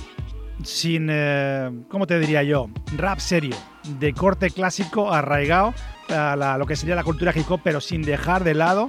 [0.64, 2.70] sin, eh, ¿cómo te diría yo?
[2.98, 3.56] Rap serio,
[4.00, 5.74] de corte clásico, arraigado
[6.10, 8.88] a la- lo que sería la cultura hip hop, pero sin dejar de lado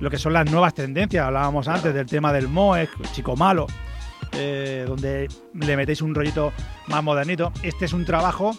[0.00, 1.24] lo que son las nuevas tendencias.
[1.26, 3.66] Hablábamos antes del tema del Moe, Chico Malo,
[4.32, 6.52] eh, donde le metéis un rollito
[6.88, 7.52] más modernito.
[7.62, 8.56] Este es un trabajo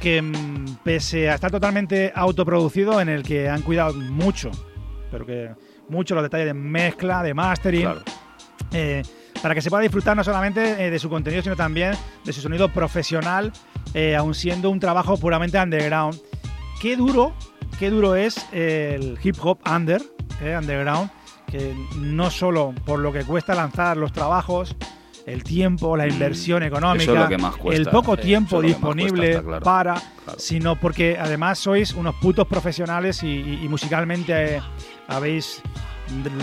[0.00, 4.50] que, mm, pese a estar totalmente autoproducido, en el que han cuidado mucho,
[5.10, 5.50] pero que
[5.88, 8.02] mucho los detalles de mezcla, de mastering, Claro.
[8.72, 9.02] eh,
[9.42, 12.40] para que se pueda disfrutar no solamente eh, de su contenido, sino también de su
[12.40, 13.52] sonido profesional,
[13.94, 16.20] eh, aun siendo un trabajo puramente underground.
[16.80, 17.34] Qué duro,
[17.78, 20.02] qué duro es el hip hop under,
[20.40, 21.10] underground,
[21.50, 24.76] que no solo por lo que cuesta lanzar los trabajos,
[25.32, 28.62] el tiempo, la inversión económica, eso es lo que más cuesta, el poco tiempo es
[28.62, 29.64] cuesta, disponible claro.
[29.64, 30.38] para, Claro.
[30.38, 34.60] sino porque además sois unos putos profesionales y, y- y musicalmente eh,
[35.08, 35.62] habéis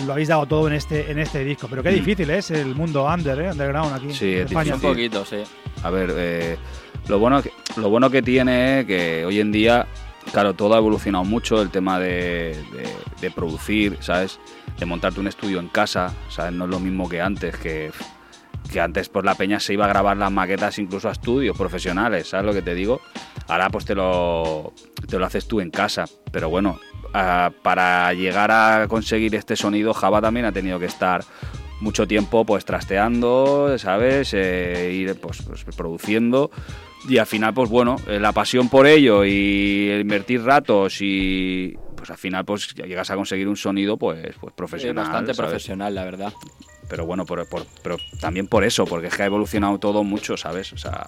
[0.06, 1.68] lo habéis dado todo en este en este disco.
[1.68, 1.96] Pero qué Mm.
[1.96, 4.76] difícil es el mundo under, eh, underground aquí Sí, en es España.
[4.76, 5.38] Un poquito, sí.
[5.84, 6.58] A ver, eh,
[7.08, 9.88] lo, bueno que, lo bueno que tiene es que hoy en día,
[10.32, 14.40] claro, todo ha evolucionado mucho, el tema de, de- de producir, ¿sabes?
[14.78, 16.54] De montarte un estudio en casa, ¿sabes?
[16.54, 17.92] No es lo mismo que antes, que,
[18.72, 22.30] que antes pues la peña se iba a grabar las maquetas incluso a estudios profesionales,
[22.30, 23.02] ¿sabes lo que te digo?
[23.48, 24.74] Ahora pues te lo,
[25.08, 26.80] te lo haces tú en casa, pero bueno,
[27.62, 31.24] para llegar a conseguir este sonido, Java también ha tenido que estar
[31.80, 34.34] mucho tiempo pues trasteando, ¿sabes?
[34.34, 36.50] Eh, ir pues, pues, produciendo
[37.08, 42.10] Y al final, pues bueno, eh, la pasión por ello y invertir ratos y pues
[42.10, 45.04] al final pues llegas a conseguir un sonido pues, pues profesional.
[45.04, 45.50] bastante ¿sabes?
[45.52, 46.34] profesional, la verdad.
[46.88, 50.38] Pero bueno, por, por- pero también por eso, porque es que ha evolucionado todo mucho,
[50.38, 50.72] ¿sabes?
[50.74, 51.08] O sea,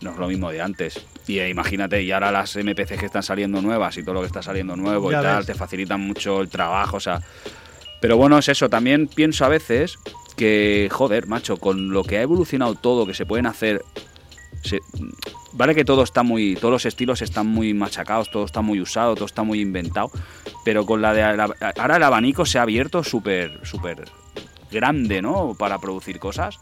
[0.00, 1.04] no es lo mismo de antes.
[1.26, 4.26] Y eh, imagínate, y ahora las MPC que están saliendo nuevas y todo lo que
[4.26, 7.20] está saliendo nuevo Ya y tal, te facilitan mucho el trabajo, o sea.
[8.00, 8.68] Pero bueno, es eso.
[8.68, 9.98] También pienso a veces
[10.36, 13.82] que, joder, macho, con lo que ha evolucionado todo, que se pueden hacer.
[14.62, 14.80] se-
[15.52, 16.56] vale que todo está muy.
[16.56, 20.10] Todos los estilos están muy machacados, todo está muy usado, todo está muy inventado.
[20.64, 21.22] Pero con la de.
[21.22, 24.04] Ahora el abanico se ha abierto súper, súper
[24.74, 25.54] grande, ¿no?
[25.58, 26.58] Para producir cosas.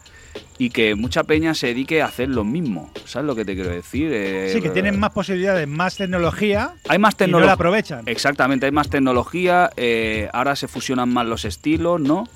[0.57, 2.89] Y que mucha peña se dedique a hacer lo mismo.
[3.05, 4.09] ¿Sabes lo que te quiero decir?
[4.13, 6.73] Eh, Sí, que tienen más posibilidades, más tecnología.
[6.87, 7.47] hay más y no tecnología.
[7.47, 8.03] la aprovechan.
[8.07, 12.27] Exactamente, hay más tecnología, eh, ahora se fusionan más los estilos, ¿no?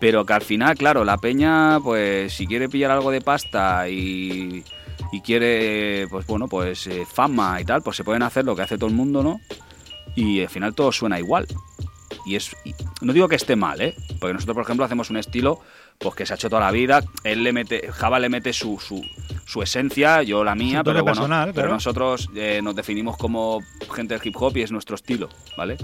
[0.00, 4.64] Pero que al final, claro, la peña, pues si quiere pillar algo de pasta y,
[5.12, 8.62] y quiere, pues bueno, pues eh, fama y tal, pues se pueden hacer lo que
[8.62, 9.40] hace todo el mundo, ¿no?
[10.16, 11.46] Y al final todo suena igual.
[12.28, 13.96] Y es, y no digo que esté mal, ¿eh?
[14.20, 15.60] Porque nosotros, por ejemplo, hacemos un estilo
[15.96, 17.02] pues que se ha hecho toda la vida.
[17.24, 19.02] Él le mete, Java le mete su, su,
[19.46, 23.62] su esencia, yo la mía, pero bueno, personal, pero nosotros eh, nos definimos como
[23.94, 25.78] gente del hip hop y es nuestro estilo, ¿vale?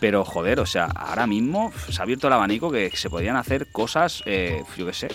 [0.00, 3.70] Pero joder, o sea, ahora mismo se ha abierto el abanico que se podían hacer
[3.70, 5.08] cosas, eh, yo qué sé.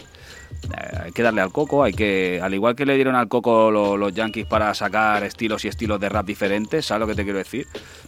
[0.69, 2.39] Eh, hay que darle al coco, hay que.
[2.41, 5.99] Al igual que le dieron al coco lo- los yankees para sacar estilos y estilos
[5.99, 7.67] de rap diferentes, ¿sabes lo que te quiero decir?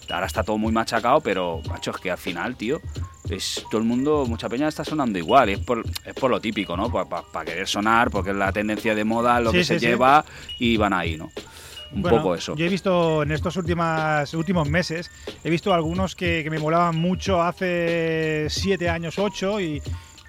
[0.09, 2.81] Ahora está todo muy machacado, pero, macho, es que al final, tío,
[3.29, 5.49] es todo el mundo, mucha peña está sonando igual.
[5.49, 6.89] Y es por, es por lo típico, ¿no?
[6.91, 9.85] Para querer sonar, porque es la tendencia de moda, lo Sí, que sí, se sí.
[9.87, 10.23] lleva
[10.59, 11.31] y van ahí, ¿no?
[11.91, 12.55] Un Bueno, poco eso.
[12.55, 15.11] Yo he visto en estos últimas, últimos meses,
[15.43, 19.79] he visto algunos que, que me molaban mucho hace siete años, ocho, y,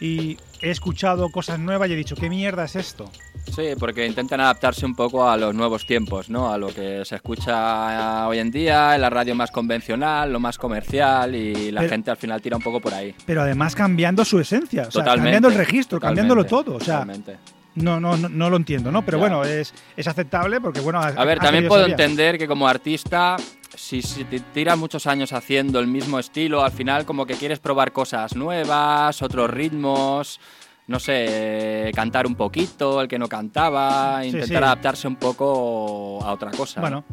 [0.00, 3.10] y he escuchado cosas nuevas y he dicho, ¿qué mierda es esto?
[3.54, 6.50] Sí, porque intentan adaptarse un poco a los nuevos tiempos, ¿no?
[6.52, 10.56] A lo que se escucha hoy en día, en la radio más convencional, lo más
[10.56, 13.14] comercial y la Pero- gente al final tira un poco por ahí.
[13.26, 16.76] Pero además cambiando su esencia, o sea, Totalmente, cambiando el registro, cambiándolo todo.
[16.76, 17.36] O sea, totalmente.
[17.76, 19.04] No, no, no, no lo entiendo, ¿no?
[19.04, 22.68] Pero bueno, es, es aceptable porque, bueno, ha- A ver, también puedo entender que como
[22.68, 23.36] artista,
[23.74, 27.58] si, si te tiras muchos años haciendo el mismo estilo, al final como que quieres
[27.58, 30.40] probar cosas nuevas, otros ritmos,
[30.86, 34.54] no sé, cantar un poquito, el que no cantaba, intentar sí.
[34.56, 36.80] adaptarse un poco a otra cosa.
[36.80, 37.04] Bueno,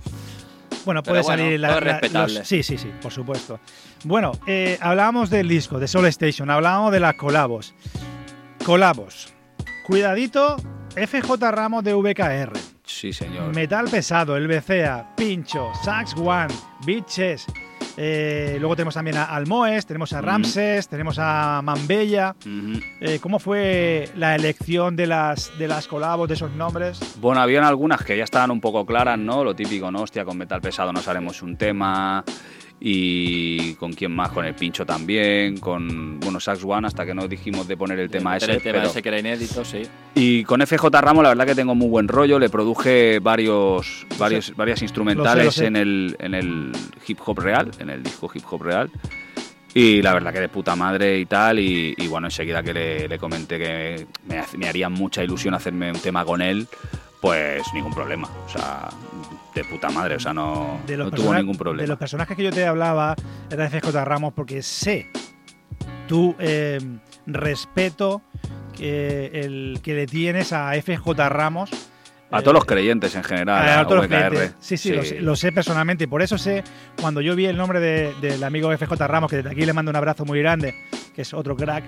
[0.85, 2.33] bueno, puede bueno, salir la, todo es la- respetable.
[2.39, 3.59] los- sí, sí, sí, por supuesto.
[4.03, 7.73] Bueno, eh, hablábamos del disco, de Soul Station, hablábamos de las colabos.
[8.65, 9.33] Colabos.
[9.83, 10.57] Cuidadito,
[10.95, 12.53] FJ Ramos de VKR.
[12.85, 13.53] Sí, señor.
[13.55, 16.53] Metal pesado, el BCA, Pincho, Sax One,
[16.85, 17.45] Bitches.
[17.97, 20.21] eh, luego tenemos también a Almoes, tenemos a.
[20.21, 22.35] Ramses, tenemos a Mambella.
[22.99, 26.99] Eh, ¿Cómo fue la elección de las, de las colabos, de esos nombres?
[27.19, 29.43] Bueno, habían algunas que ya estaban un poco claras, ¿no?
[29.43, 30.01] Lo típico, ¿no?
[30.03, 32.23] Hostia, con metal pesado nos haremos un tema.
[32.83, 37.27] Y con quién más, con el pincho también, con, bueno, Sax One, hasta que no
[37.27, 38.51] dijimos de poner el tema ese.
[38.53, 39.83] el tema pero- ese que era inédito, sí.
[40.15, 42.39] Y con FJ Ramos, la verdad que tengo muy buen rollo.
[42.39, 45.67] Le produje varios, varios, varias instrumentales lo sé.
[45.67, 46.71] En, el, en el
[47.07, 48.89] hip hop real, en el disco hip hop real.
[49.75, 51.59] Y la verdad que de puta madre y tal.
[51.59, 54.07] Y, y bueno, enseguida que le, le comenté que
[54.57, 56.67] me haría mucha ilusión hacerme un tema con él,
[57.21, 58.27] pues ningún problema.
[58.45, 58.89] O sea,
[59.55, 60.15] de puta madre.
[60.15, 61.87] O sea, no, de no tuvo ningún de problema.
[61.87, 63.15] los personajes que yo te hablaba
[63.49, 65.07] era de FJ Ramos porque sé
[66.07, 66.79] tu eh,
[67.27, 68.21] respeto
[68.75, 71.69] que, el, que le tienes a FJ Ramos.
[72.31, 73.67] A eh, todos los creyentes en general.
[73.67, 74.29] a a todos los VKR.
[74.29, 74.55] clientes.
[74.59, 76.05] Sí, sí, Lo, sé, lo sé personalmente.
[76.05, 76.63] y Por eso sé,
[76.99, 79.89] cuando yo vi el nombre de- del amigo FJ Ramos, que desde aquí le mando
[79.91, 80.73] un abrazo muy grande,
[81.13, 81.83] que es otro crack,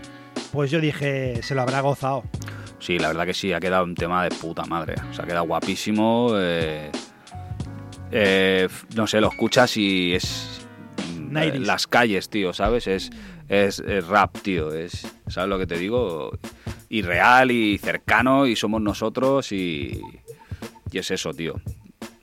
[0.51, 2.23] pues yo dije, se lo habrá gozado.
[2.83, 4.95] Sí, la verdad que sí, ha quedado un tema de puta madre.
[5.09, 6.31] O sea, ha quedado guapísimo.
[6.35, 6.91] eh,
[8.11, 10.67] eh, no sé, lo escuchas y es.
[11.17, 11.59] mm, 90s.
[11.59, 12.87] Las calles, tío, ¿sabes?
[12.87, 13.09] Es,
[13.47, 14.73] es, es rap, tío.
[14.73, 16.37] Es, ¿Sabes lo que te digo?
[16.89, 20.01] Y real y cercano y somos nosotros y.
[20.91, 21.61] Y es eso, tío.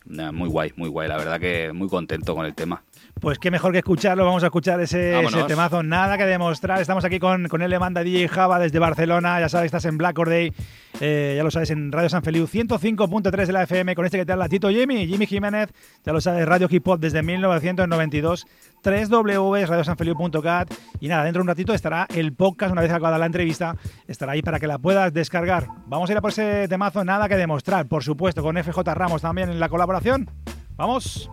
[0.04, 1.08] Muy guay, muy guay.
[1.08, 2.84] La verdad que muy contento con el tema.
[3.20, 4.24] Pues qué mejor que escucharlo.
[4.24, 5.14] Vamos a escuchar ese,
[5.46, 5.82] temazo.
[5.82, 6.80] Nada que demostrar.
[6.80, 9.38] Estamos aquí con, con él, le manda DJ Java desde Barcelona.
[9.38, 10.54] Ya sabes, estás en Black Or Day.
[11.00, 13.94] Eh, ya lo sabes, en Radio San Feliu 105.3 de la FM.
[13.94, 15.68] Con este que te habla Tito Jimmy, Jimmy Jiménez.
[16.02, 18.46] Ya lo sabes, Radio Hip Hop desde 1992.
[18.82, 22.72] www.radiosanfeliu.cat Y nada, dentro de un ratito estará el podcast.
[22.72, 23.76] Una vez acabada la entrevista,
[24.08, 25.66] estará ahí para que la puedas descargar.
[25.86, 27.04] Vamos a ir a por ese temazo.
[27.04, 27.86] Nada que demostrar.
[27.86, 30.30] Por supuesto, con FJ Ramos también en la colaboración.
[30.76, 31.30] Vamos.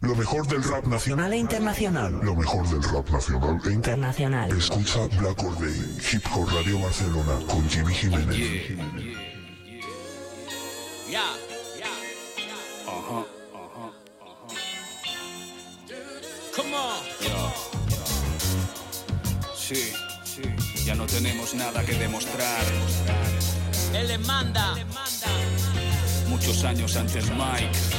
[0.00, 1.32] Lo mejor del rap nacional.
[1.32, 2.20] E internacional.
[2.22, 4.50] Lo mejor del rap nacional e Internacional.
[4.56, 8.78] Escucha Black Or Day, Hip Hop Radio Barcelona con Jimmy Jiménez.
[11.08, 11.34] Ajá,
[12.86, 13.92] ajá, ajá.
[16.56, 17.18] Come on.
[19.56, 19.92] Sí,
[20.24, 20.42] sí,
[20.84, 22.64] ya no tenemos nada que demostrar.
[23.94, 24.74] Él le manda.
[26.28, 27.97] Muchos años antes Mike.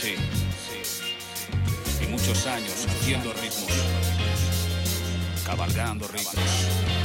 [0.00, 2.02] Sí, sí.
[2.02, 3.70] Y muchos años haciendo ritmos.
[5.44, 6.99] Cabalgando ritmos.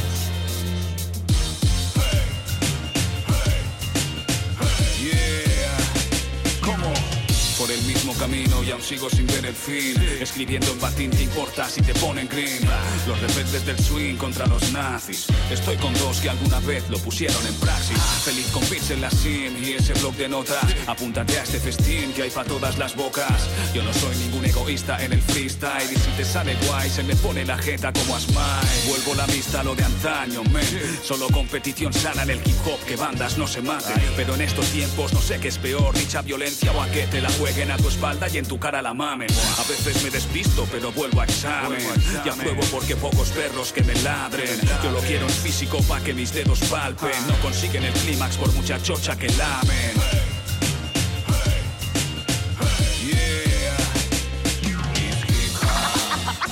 [7.66, 9.95] Por el mismo camino y aún sigo sin ver el fin.
[10.22, 12.61] Escribiendo en patín, ¿te importa si te ponen green?
[13.07, 15.26] Los rebeldes del swing contra los nazis.
[15.49, 17.97] Estoy con dos que alguna vez lo pusieron en praxis.
[18.24, 20.63] Feliz con beats en la sim y ese blog de notas.
[20.86, 23.49] Apúntate a este festín que hay para todas las bocas.
[23.74, 25.91] Yo no soy ningún egoísta en el freestyle.
[25.91, 28.86] Y si te sale guay, se me pone la jeta como a Smile.
[28.88, 30.99] Vuelvo la vista a lo de antaño, men.
[31.01, 33.99] Solo competición sana en el hip hop, que bandas no se maten.
[34.16, 37.22] Pero en estos tiempos no sé qué es peor, dicha violencia o a que te
[37.22, 39.30] la jueguen a tu espalda y en tu cara la mamen.
[39.32, 41.80] A veces me despisto, pero vuelvo a examen.
[42.26, 44.60] Ya pruebo porque pocos perros que me ladren.
[44.84, 47.16] Yo lo quiero en físico pa' que mis dedos palpen.
[47.28, 49.93] No consiguen el clímax por mucha chocha que lamen.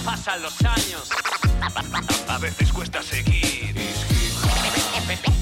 [0.05, 1.09] Pasan los años,
[2.29, 3.75] A veces cuesta seguir.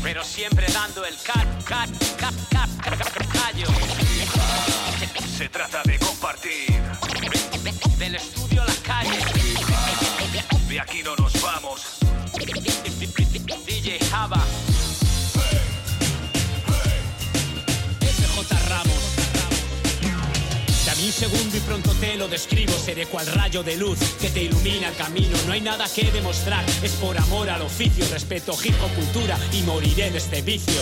[0.01, 3.67] pero siempre dando el cat, cat, cat, cat, cat, callo.
[5.37, 6.81] Se trata de compartir.
[7.97, 9.17] Del estudio a la calle.
[10.67, 11.81] De aquí no nos vamos.
[13.65, 14.43] DJ Java.
[18.01, 19.01] FJ Ramos.
[20.85, 22.73] Dame un segundo y pronto te lo describo.
[22.73, 25.37] Seré cual rayo de luz que te ilumina el camino.
[25.47, 28.05] No hay nada que demostrar, es por amor al oficio.
[28.11, 30.81] Respeto hip cultura y moriré en este vicio.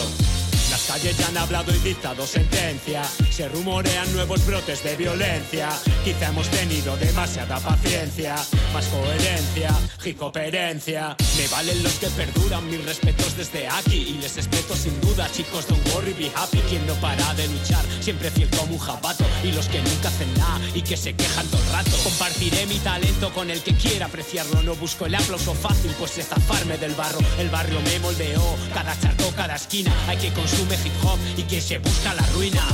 [0.89, 3.03] Calles ya han hablado y dictado sentencia.
[3.29, 5.69] Se rumorean nuevos brotes de violencia.
[6.03, 8.35] Quizá hemos tenido demasiada paciencia.
[8.73, 9.69] Más coherencia
[10.03, 11.15] y cooperencia.
[11.37, 12.67] Me valen los que perduran.
[12.71, 13.97] Mis respetos desde aquí.
[13.97, 15.67] Y les respeto sin duda, chicos.
[15.67, 16.57] Don't worry, be happy.
[16.61, 17.85] Quien no para de luchar.
[17.99, 19.23] Siempre fiel como un jabato.
[19.43, 21.91] Y los que nunca hacen nada y que se quejan todo el rato.
[22.03, 24.63] Compartiré mi talento con el que quiera apreciarlo.
[24.63, 27.19] No busco el aplauso fácil, pues sé zafarme del barro.
[27.37, 28.57] El barrio me moldeó.
[28.73, 29.93] Cada charco, cada esquina.
[30.07, 32.61] Hay que consume hip hop y que se busca la ruina.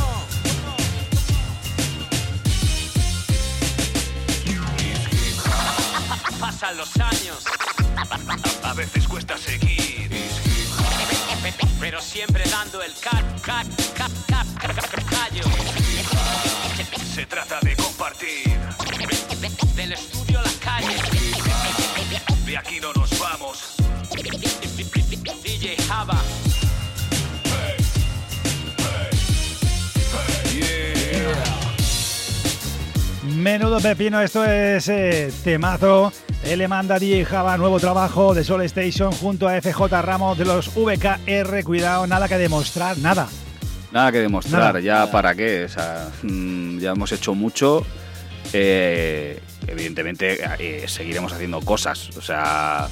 [6.39, 7.43] Pasan los años,
[8.63, 10.09] A veces cuesta seguir.
[11.79, 14.47] pero siempre dando el cat, cat, cat, cat,
[15.09, 15.43] callo.
[17.13, 18.57] Se trata de compartir.
[19.75, 20.95] Del estudio a la calle.
[22.45, 23.75] De aquí no nos vamos.
[25.43, 26.21] DJ Java.
[33.45, 36.11] Menudo pepino, esto es eh, temazo.
[36.43, 40.45] Él le manda DJ Java nuevo trabajo de Soul Station junto a FJ Ramos de
[40.45, 41.63] los VKR.
[41.63, 43.27] Cuidado, nada que demostrar, nada.
[43.91, 44.79] Nada que demostrar, Nada.
[44.79, 45.65] ya para qué.
[45.65, 47.85] O sea, mm, ya hemos hecho mucho.
[48.51, 52.17] Eh, evidentemente eh, seguiremos haciendo cosas.
[52.17, 52.87] O sea,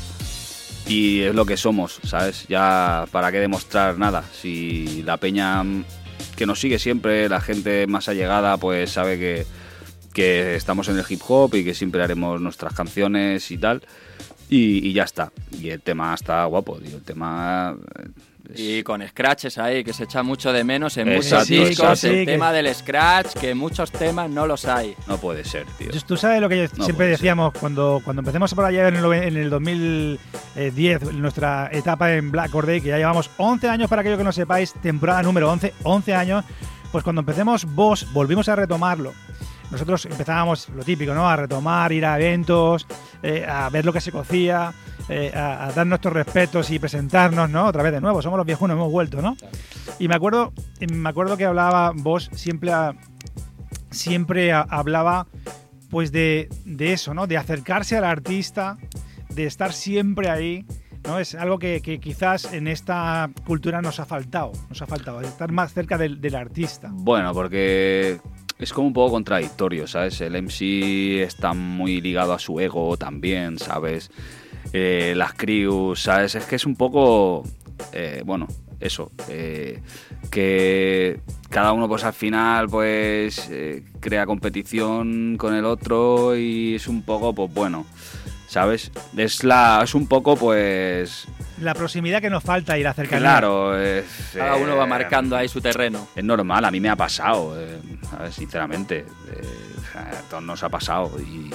[0.85, 2.45] y es lo que somos, ¿sabes?
[2.47, 4.23] Ya para qué demostrar nada.
[4.39, 5.83] Si la peña mm,
[6.35, 9.47] que nos sigue siempre, la gente más allegada, pues sabe que,
[10.13, 13.81] que estamos en el hip hop y que siempre haremos nuestras canciones y tal.
[14.49, 15.31] Y, y ya está.
[15.51, 16.97] Y el tema está guapo, tío.
[16.97, 17.75] El tema.
[17.99, 18.09] eh,
[18.79, 22.07] Y con scratches ahí, que se echa mucho de menos en Exacto, muchos discos, exacto.
[22.07, 24.93] el Sí, que- tema del scratch, que muchos temas no los hay.
[25.07, 25.89] No puede ser, tío.
[26.05, 29.37] Tú- sabes lo que No siempre decíamos cuando, cuando empecemos por allá en el, en
[29.37, 34.01] el 2010, en nuestra etapa en Black Or Day, que ya llevamos 11 años para
[34.01, 36.43] aquello que no sepáis, temporada número 11, 11 años,
[36.91, 39.13] pues cuando empecemos vos, volvimos a retomarlo.
[39.73, 41.27] Nosotros empezábamos lo típico, ¿no?
[41.27, 42.87] A retomar, ir a eventos,
[43.21, 44.71] eh, a ver lo que se cocía,
[45.09, 47.65] eh, a, a dar nuestros respetos y presentarnos, ¿no?
[47.65, 49.35] Otra vez de nuevo, somos los viejunos, hemos vuelto, ¿no?
[49.99, 50.53] Y me acuerdo,
[50.91, 52.93] me acuerdo que hablaba vos siempre, a-
[53.91, 55.27] siempre a- hablaba
[55.89, 57.27] pues de, de eso, ¿no?
[57.27, 58.77] De acercarse al artista,
[59.29, 60.65] de estar siempre ahí,
[61.05, 61.19] ¿no?
[61.19, 65.51] Es algo que, que quizás en esta cultura nos ha faltado, nos ha faltado, estar
[65.51, 66.89] más cerca del, del artista.
[66.91, 68.19] Bueno, porque
[68.63, 70.21] es como un poco contradictorio, ¿sabes?
[70.21, 74.09] El MC está muy ligado a su ego también, ¿sabes?
[74.71, 76.35] Eh, las crews, ¿sabes?
[76.35, 77.43] Es que es un poco,
[77.91, 78.47] eh, bueno,
[78.79, 79.81] eso, eh,
[80.31, 83.51] que cada uno pues al final pues
[83.99, 87.85] crea competición con el otro y es un poco, pues bueno,
[88.53, 88.91] ¿sabes?
[89.17, 91.25] Es, la, es un poco pues...
[91.59, 93.19] la proximidad que nos falta y la cercanía.
[93.19, 96.07] Claro, es, Cada uno va eh, marcando ahí su terreno.
[96.15, 97.79] Es normal, a mí me ha pasado, eh,
[98.15, 99.05] a ver, sinceramente.
[99.31, 99.41] eh,
[99.95, 101.11] a todos nos ha pasado.
[101.19, 101.49] Y,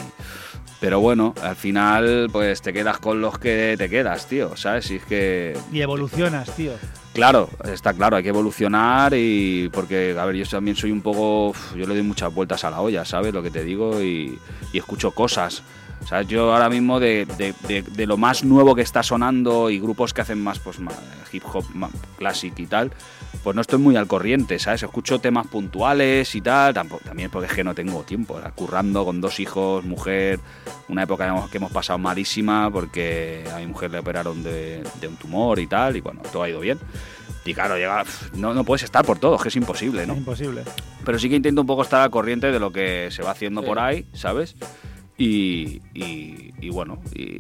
[0.81, 4.91] pero bueno, al final, pues te quedas con los que te quedas, tío, ¿sabes?
[4.91, 5.57] Y es que.
[5.73, 6.73] Y evolucionas, tío.
[7.15, 11.53] Claro, está claro, hay que evolucionar y porque, a ver, yo también soy un poco,
[11.77, 14.03] yo le doy muchas vueltas a la olla, ¿sabes lo que te digo?
[14.03, 14.39] Y,
[14.73, 15.63] y escucho cosas.
[16.07, 16.27] ¿Sabes?
[16.29, 20.15] Yo ahora mismo de, de- de- de lo más nuevo que está sonando y grupos
[20.15, 20.95] que hacen más pues más
[21.33, 22.91] hip hop más classic y tal,
[23.45, 24.83] pues no estoy muy al corriente, ¿sabes?
[24.83, 29.05] Escucho temas puntuales y tal, tampoco, también porque es que no tengo tiempo, era currando
[29.05, 30.41] con dos hijos, mujer,
[30.89, 35.17] una época que hemos- pasado malísima porque a mi mujer le operaron de, de un
[35.17, 36.79] tumor y tal, y bueno, todo ha ido bien.
[37.45, 40.15] Y claro, llega, no, no puedes estar por todo, es que es imposible, ¿no?
[40.15, 40.63] Es imposible.
[41.05, 43.61] Pero sí que intento un poco estar al corriente de lo que se va haciendo
[43.61, 43.67] Sí.
[43.67, 44.55] por ahí, ¿sabes?
[45.19, 47.39] Y, y- y bueno, y,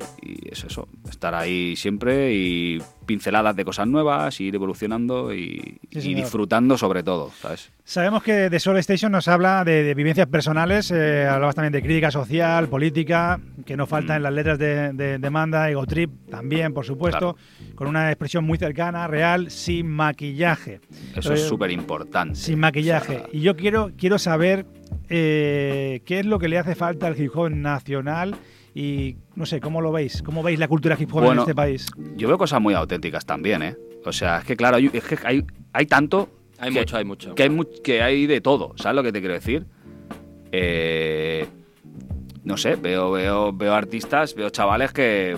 [0.50, 6.00] es eso, estar ahí siempre y pinceladas de cosas nuevas, ir evolucionando y, Sí, y
[6.02, 6.20] señor.
[6.20, 7.72] disfrutando sobre todo, ¿sabes?
[7.82, 11.82] Sabemos que The Soul Station nos habla de, de vivencias personales, eh, hablabas también de
[11.82, 14.16] crítica social, política, que no falta Mm.
[14.18, 17.36] en las letras de, de, de Manda, Ego Trip también, por supuesto,
[17.74, 20.80] con una expresión muy cercana, real, sin maquillaje.
[21.16, 22.34] Eso es súper importante.
[22.34, 23.22] Sin maquillaje.
[23.32, 24.66] Y yo quiero, quiero saber
[25.08, 28.36] eh, qué es lo que le hace falta al hip hop nacional
[28.74, 30.22] y no sé, ¿cómo lo veis?
[30.22, 31.86] ¿Cómo veis la cultura hip hop en este país?
[32.16, 33.76] Yo veo cosas muy auténticas también, ¿eh?
[34.04, 36.28] O sea, es que claro, hay, es que hay, hay tanto...
[36.58, 37.34] Hay que- mucho, hay mucho.
[37.34, 39.66] Que hay, mu- que hay de todo, ¿sabes lo que te quiero decir?
[40.52, 41.46] Eh,
[42.44, 45.36] no sé, veo, veo, veo artistas, veo chavales que,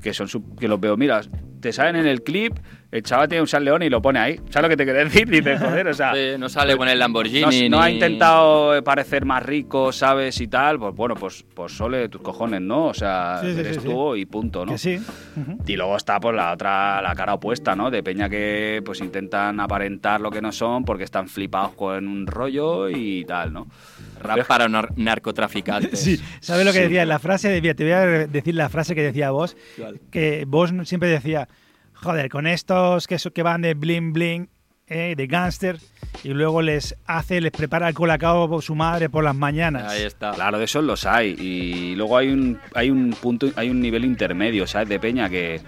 [0.00, 1.22] que son su- que los veo, mira,
[1.60, 2.54] te salen en el clip,
[2.92, 4.36] el chaval tiene un San León y lo pone ahí.
[4.50, 5.28] ¿Sabes lo que te quiero decir?
[5.28, 6.12] Dices, joder, o sea.
[6.14, 7.68] Sí, no sale con el Lamborghini.
[7.68, 10.40] No, no ha intentado parecer más rico, ¿sabes?
[10.40, 12.86] Y tal, pues bueno, pues, pues sole tus cojones, ¿no?
[12.86, 14.72] O sea, Sí, sí, eres sí, tú y punto, ¿no?
[14.72, 15.00] Que sí.
[15.66, 17.90] Y luego está pues la otra, la cara opuesta, ¿no?
[17.90, 22.26] De peña que pues intentan aparentar lo que no son porque están flipados con un
[22.26, 23.66] rollo y tal, ¿no?
[24.20, 25.98] Rap para nar- narcotraficantes.
[26.02, 26.84] Sí, ¿sabes lo que Sí.
[26.84, 27.06] decía?
[27.06, 29.56] La frase, de- te voy a decir la frase que decía vos,
[30.10, 31.48] que vos siempre decía,
[32.02, 34.48] joder, con estos que, que van de bling bling,
[34.86, 35.78] eh, de gangster,
[36.24, 39.90] y luego les hace, les prepara el colacao su madre por las mañanas.
[39.90, 40.32] Ahí está.
[40.32, 41.34] Claro, de esos los hay.
[41.38, 44.88] Y luego hay un, hay un punto, hay un nivel intermedio, ¿sabes?
[44.88, 45.60] De peña que,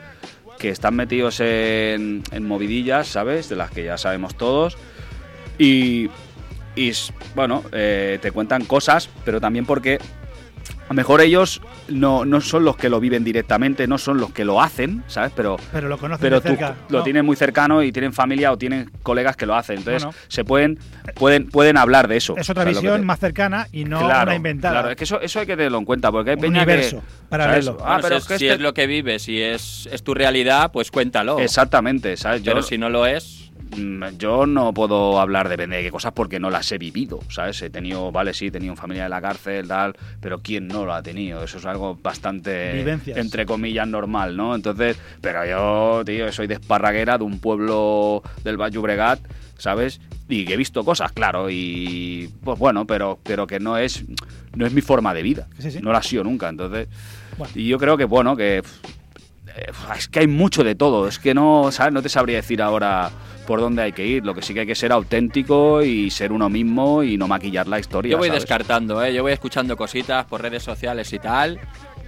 [0.59, 3.49] que están metidos en, en movidillas, ¿sabes?
[3.49, 4.76] De las que ya sabemos todos.
[5.59, 6.11] Y,
[6.76, 6.93] y
[7.35, 9.99] bueno, eh, te cuentan cosas, pero también porque
[10.85, 14.33] a lo mejor ellos no, no son los que lo viven directamente, no son los
[14.33, 15.33] que lo hacen, ¿sabes?
[15.35, 16.77] Pero, Pero lo conocen pero de tú cerca.
[16.89, 17.05] lo ¿no?
[17.05, 19.79] tienen muy cercano y tienen familia o tienen colegas que lo hacen.
[19.79, 20.19] Entonces Bueno.
[20.29, 20.79] se pueden,
[21.15, 22.37] pueden, pueden hablar de eso.
[22.37, 24.75] Es otra ¿sabes lo que visión te- más cercana y no claro, una inventada.
[24.75, 27.01] Claro, es que eso, eso hay que tenerlo en cuenta, porque hay Un peña universo
[27.01, 27.27] que.
[27.29, 27.62] paralelo.
[27.79, 27.83] ¿sabes?
[27.83, 29.89] Ah, Bueno, pero si, es que es, si este- es lo que vives, si es,
[29.91, 31.39] es tu realidad, pues cuéntalo.
[31.39, 32.43] Exactamente, ¿sabes?
[32.43, 33.44] Yo, Pero si no lo es,
[34.18, 37.61] yo no puedo hablar depende de qué cosas porque no las he vivido, ¿sabes?
[37.62, 40.95] He tenido, vale, sí, he tenido familia en la cárcel, tal, pero ¿quién no lo
[40.95, 41.43] ha tenido?
[41.45, 43.16] Eso es algo bastante, Vivencias.
[43.18, 44.55] entre comillas, normal, ¿no?
[44.55, 49.20] Entonces, pero yo, tío, soy de Esparraguera, de un pueblo del Valle Bregat,
[49.59, 50.01] ¿sabes?
[50.29, 54.05] Y que he visto cosas, claro, y pues bueno, pero, pero que no es,
[54.55, 55.79] no es mi forma de vida, Sí, sí.
[55.83, 56.89] no lo ha sido nunca, entonces...
[57.37, 57.53] Bueno.
[57.57, 58.59] Y yo creo que, bueno, que...
[58.59, 58.62] eh,
[59.97, 61.93] Es que hay mucho de todo, es que no, ¿sabes?
[61.93, 63.11] No te sabría decir ahora
[63.45, 64.25] por dónde hay que ir.
[64.25, 67.69] Lo que sí que hay que ser auténtico y ser uno mismo y no maquillar
[67.69, 68.13] la historia.
[68.13, 68.43] yo voy ¿sabes?
[68.43, 69.15] descartando, ¿eh?
[69.15, 71.61] Yo voy escuchando cositas por redes sociales y tal.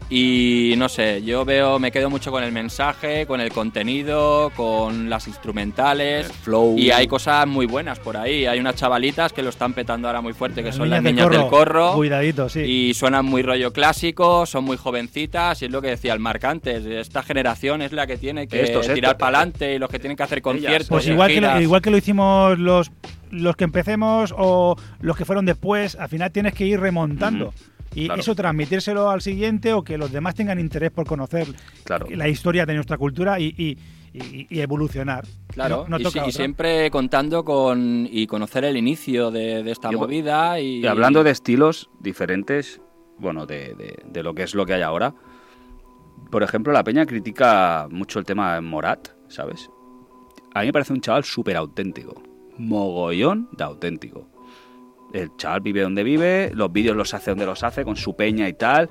[0.09, 5.11] Y no sé, yo veo, me quedo mucho con el mensaje, con el contenido, con
[5.11, 6.26] las instrumentales.
[6.26, 6.78] El flow.
[6.78, 8.46] Y hay cosas muy buenas por ahí.
[8.46, 11.14] Hay unas chavalitas que lo están petando ahora muy fuerte, que Las son las niñas
[11.14, 11.94] niñas del del corro.
[11.94, 12.61] Cuidadito, sí.
[12.61, 16.44] Y suenan muy rollo clásico, son muy jovencitas, y es lo que decía el Marc
[16.44, 16.86] antes.
[16.86, 20.16] Esta generación es la que tiene que Estos, tirar para adelante y los que tienen
[20.16, 20.88] que hacer conciertos.
[20.88, 22.92] Pues igual que, lo, igual que lo hicimos los,
[23.32, 27.52] los que empecemos o los que fueron después, al final tienes que ir remontando.
[27.97, 28.20] Y Claro.
[28.20, 31.47] eso transmitírselo al siguiente o que los demás tengan interés por conocer
[31.84, 32.07] Claro.
[32.11, 33.78] la historia de nuestra cultura y, y-
[34.12, 35.24] y- y evolucionar.
[35.49, 36.32] Claro, No- no y, toca si- y otra.
[36.32, 41.24] siempre contando con y conocer el inicio de, de esta Yo- movida y, Y hablando
[41.24, 42.80] de estilos diferentes,
[43.18, 45.14] bueno, de, de- de lo que es lo que hay ahora.
[46.30, 49.70] Por ejemplo, la peña critica mucho el tema de Morat, ¿sabes?
[50.55, 52.22] A mí me parece un chaval súper auténtico.
[52.59, 54.28] Mogollón de auténtico.
[55.16, 58.48] El chaval vive donde vive, los vídeos los hace donde los hace, con su peña
[58.48, 58.88] y tal.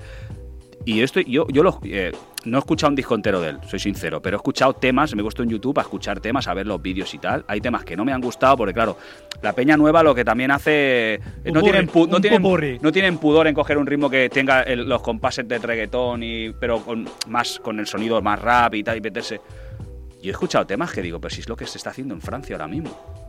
[0.84, 2.12] Y esto, yo, yo lo, eh,
[2.44, 5.20] no he escuchado un disco entero de él, soy sincero, pero he escuchado temas, me
[5.20, 7.44] he puesto en YouTube a escuchar temas, a ver los vídeos y tal.
[7.48, 8.96] Hay temas que no me han gustado porque, claro,
[9.42, 11.20] la peña nueva lo que también hace...
[11.44, 12.42] no, tienen, no, tienen,
[12.80, 16.50] no tienen pudor en coger un ritmo que tenga el- los compases de reggaetón, y,
[16.52, 19.40] pero con, más con el sonido más rap y tal, y meterse...
[20.22, 22.20] yo he escuchado temas que digo, pero si es lo que se está haciendo en
[22.20, 23.25] Francia ahora mismo.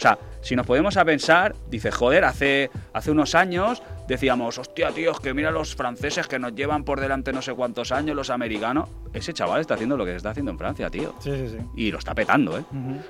[0.00, 4.92] O sea, si nos podemos a pensar, dice, joder, hace, hace unos años decíamos, hostia,
[4.92, 8.30] tíos, que mira los franceses que nos llevan por delante no sé cuántos años, los
[8.30, 8.88] americanos.
[9.12, 11.14] Ese chaval está haciendo lo que está haciendo en Francia, tío.
[11.20, 11.56] Sí, sí, sí.
[11.76, 12.64] Y lo está petando, ¿eh?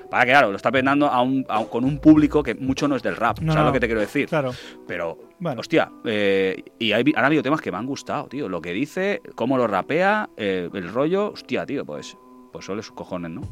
[0.09, 2.89] Para que, claro, lo está petando a un- a un- con un público que mucho
[2.89, 3.69] no es del rap, No, ¿sabes no.
[3.69, 4.27] lo que te quiero decir?
[4.27, 4.51] Claro.
[4.85, 5.61] Pero, Bueno.
[5.61, 8.49] hostia, eh, y hay, han habido temas que me han gustado, tío.
[8.49, 12.17] Lo que dice, cómo lo rapea, eh, el rollo, hostia, tío, pues,
[12.51, 13.43] pues suele sus cojones, ¿no?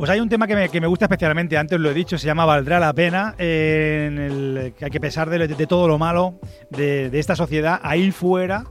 [0.00, 2.24] Pues hay un tema que me, que me gusta especialmente, antes lo he dicho, se
[2.24, 6.40] llama Valdrá la pena, que hay que pesar de, todo lo malo
[6.70, 8.64] de, de esta sociedad, ahí fuera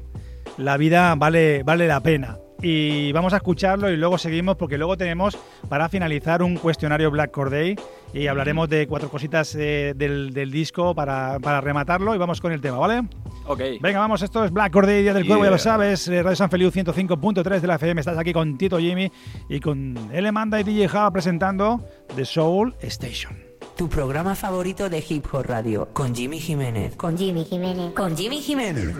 [0.58, 2.40] la vida vale, vale la pena.
[2.64, 5.38] Y vamos a escucharlo y luego seguimos porque luego tenemos
[5.70, 7.76] para finalizar un cuestionario Black Corday
[8.12, 12.54] y hablaremos de cuatro cositas eh, del, del disco para, para rematarlo y vamos con
[12.54, 13.04] el tema, ¿vale?
[13.52, 13.62] Ok.
[13.82, 16.08] Venga, vamos, esto es Black Corday, Día del Cuervo, ya lo sabes.
[16.08, 18.00] eh, Radio San Feliu 105.3 de la FM.
[18.00, 19.12] Estás aquí con Tito Jimmy
[19.50, 20.32] y con L.
[20.32, 21.84] Manda y DJ Java presentando
[22.16, 23.36] The Soul Station.
[23.76, 26.96] Tu programa favorito de Hip Hop Radio con Jimmy Jiménez.
[26.96, 27.92] Con Jimmy Jiménez.
[27.94, 28.96] Con Jimmy Jiménez.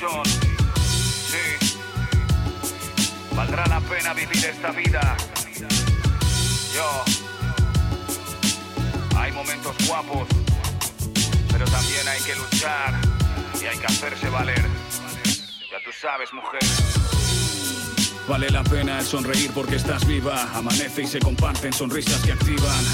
[0.00, 1.76] Sí.
[3.36, 5.09] Valdrá la pena vivir esta vida.
[18.30, 20.48] Vale la pena el sonreír porque estás viva.
[20.54, 22.84] Amanece y se comparten sonrisas que activan.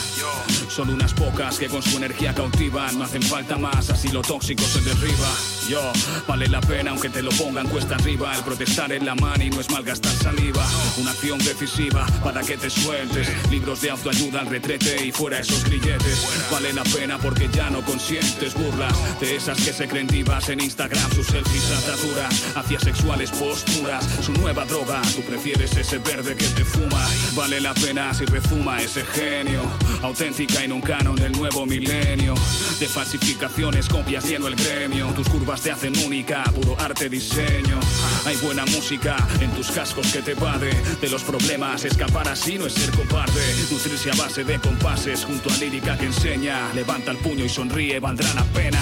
[0.70, 2.98] Son unas pocas que con su energía cautivan.
[2.98, 5.28] No hacen falta más, así lo tóxico se derriba.
[5.68, 5.92] Yo,
[6.26, 8.34] vale la pena aunque te lo pongan cuesta arriba.
[8.34, 10.66] El protestar en la mano y no es malgastar saliva.
[10.96, 13.28] Una acción decisiva para que te sueltes.
[13.50, 16.48] Libros de autoayuda al retrete y fuera esos grilletes.
[16.50, 20.60] Vale la pena porque ya no consientes burlas de esas que se creen divas en
[20.60, 21.12] Instagram.
[21.12, 24.02] Sus selfies ataduras hacia sexuales posturas.
[24.24, 27.06] Su nueva droga, tú prefieres ese verde que te fuma.
[27.34, 29.62] Vale la pena si rezuma ese genio.
[30.02, 32.34] Auténtica y en un canon del nuevo milenio.
[32.78, 35.08] De falsificaciones, copias lleno el gremio.
[35.08, 37.80] Tus curvas te hacen única, puro arte, diseño.
[38.24, 40.70] Hay buena música en tus cascos que te vade.
[41.00, 43.42] De los problemas, escapar así no es ser cobarde.
[43.70, 46.72] Nutrirse a base de compases junto a lírica que enseña.
[46.74, 48.80] Levanta el puño y sonríe, valdrá la pena.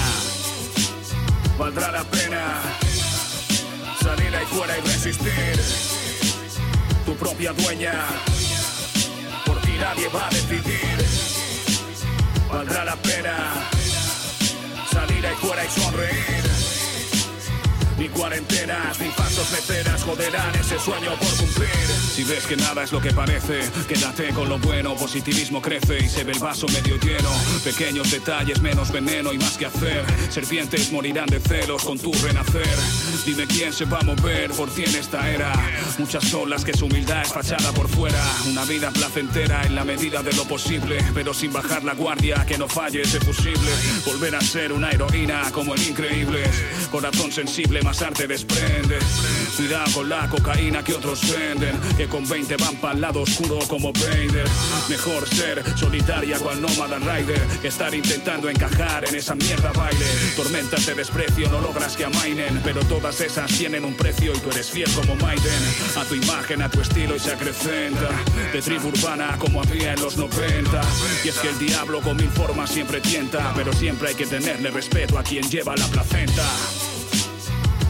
[1.57, 2.61] Valdrá la pena
[4.05, 6.04] salir ahí fuera y resistir.
[7.05, 7.93] Tu propia dueña,
[9.45, 11.05] por ti nadie va a decidir.
[12.51, 13.69] Valdrá la pena
[14.91, 16.54] salir ahí fuera y sonreír.
[17.97, 21.69] Ni cuarentenas, ni pasos meceras joderán ese sueño por cumplir.
[22.13, 24.95] Si ves que nada es lo que parece, quédate con lo bueno.
[24.95, 27.29] Positivismo crece y se ve el vaso medio lleno.
[27.63, 30.03] Pequeños detalles, menos veneno y más que hacer.
[30.29, 32.67] Serpientes morirán de celos con tu renacer.
[33.25, 35.53] Dime quién se va a mover por ti en esta era.
[35.97, 38.21] Muchas son las que su humildad es fachada por fuera.
[38.49, 42.57] Una vida placentera en la medida de lo posible, pero sin bajar la guardia, que
[42.57, 43.71] no falle ese fusible.
[44.05, 46.43] Volver a ser una heroína como el increíble.
[46.91, 48.97] Corazón sensible, más arte desprende.
[49.55, 53.59] Cuidado con la cocaína que otros venden, que con 20 van para el lado oscuro
[53.67, 54.47] como Vader.
[54.89, 60.05] Mejor ser solitaria cual nómada rider, que estar intentando encajar en esa mierda baile.
[60.35, 64.49] Tormentas de desprecio no logras que amainen, pero todas esas tienen un precio y tú
[64.49, 65.63] eres fiel como Maiden.
[65.95, 68.09] A tu imagen, a tu estilo y se acrecenta.
[68.51, 70.81] De tribu urbana como había en los 90.
[71.23, 74.71] Y es que el diablo con mil formas siempre tienta, pero siempre hay que tenerle
[74.71, 76.43] respeto a quien lleva la placenta.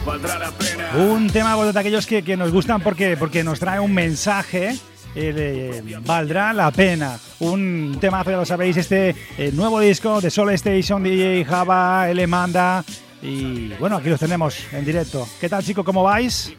[0.06, 0.92] Valdrá la pena.
[0.94, 4.78] Un tema de aquellos que, que nos gustan porque, porque nos trae un mensaje.
[5.16, 7.18] eh, valdrá la pena.
[7.40, 12.24] Un tema, ya lo sabéis, este eh, nuevo disco de Soul Station, DJ Java, L
[12.28, 12.84] Manda.
[13.20, 15.26] Y bueno, aquí los tenemos en directo.
[15.40, 15.84] ¿Qué tal, chicos?
[15.84, 16.54] ¿Cómo vais?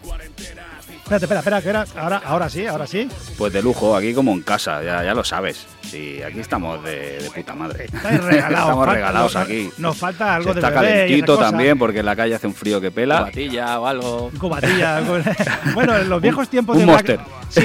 [1.08, 3.08] Espérate, espera, espera, que era- ahora, ahora sí, ahora sí.
[3.38, 5.66] Pues de lujo, aquí como en casa, ya, ya lo sabes.
[5.82, 7.86] Sí, aquí estamos de, de puta madre.
[7.86, 8.50] Estáis regalados.
[8.60, 9.70] estamos falta- regalados nos- aquí.
[9.78, 12.82] Nos falta algo Se de está calentito también porque en la calle hace un frío
[12.82, 13.20] que pela.
[13.20, 14.32] Cubatilla o algo.
[14.38, 15.00] Cubatilla.
[15.74, 17.16] bueno, en los viejos tiempos un de Monster.
[17.18, 17.28] Black...
[17.50, 17.62] Sí,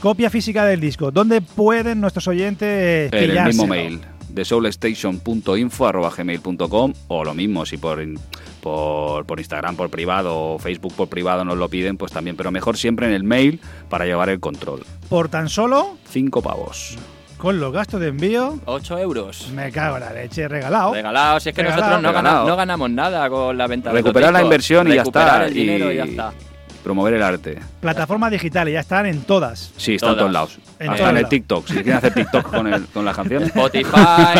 [0.00, 1.10] Copia física del disco.
[1.10, 8.00] ¿Dónde pueden nuestros oyentes En el mismo mail de soulstation.info@gmail.com o lo mismo si por
[8.02, 8.18] in-
[8.60, 12.50] por, por Instagram por privado o Facebook por privado nos lo piden, pues también, pero
[12.50, 14.82] mejor siempre en el mail para llevar el control.
[15.08, 16.98] Por tan solo, Cinco pavos.
[17.38, 19.48] con los gastos de envío, 8 euros.
[19.54, 20.92] me cago en la leche, regalado.
[20.92, 21.82] Regalados, si es que Regalado.
[21.92, 22.36] nosotros no, Regalado.
[22.40, 24.46] gana- no ganamos nada con la venta de los Recuperar la discos.
[24.48, 25.46] inversión y ya Recuperar está.
[25.46, 26.32] el dinero y y ya está.
[26.86, 27.58] Promover el arte.
[27.80, 29.72] Plataformas digitales, ya están en todas.
[29.76, 30.58] Sí, está en todos lados.
[30.78, 31.28] En Hasta en el.
[31.28, 31.66] TikTok.
[31.66, 33.48] Si quieren hacer TikTok con, el, con las canciones.
[33.48, 33.90] Spotify,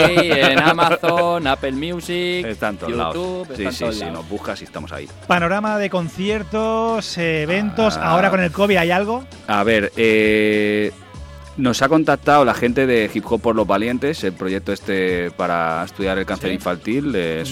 [0.16, 3.56] en Amazon, Apple Music, Está en todos YouTube, lados.
[3.56, 4.14] Sí, sí, todos sí, lados.
[4.18, 5.08] nos buscas y estamos ahí.
[5.26, 7.96] Panorama de conciertos, eventos.
[7.96, 8.10] Ah.
[8.10, 9.24] Ahora con el COVID hay algo.
[9.48, 10.92] A ver, eh,
[11.56, 15.82] nos ha contactado la gente de Hip Hop por los Valientes, el proyecto este para
[15.84, 16.54] estudiar el cáncer Sí.
[16.56, 17.44] infantil de.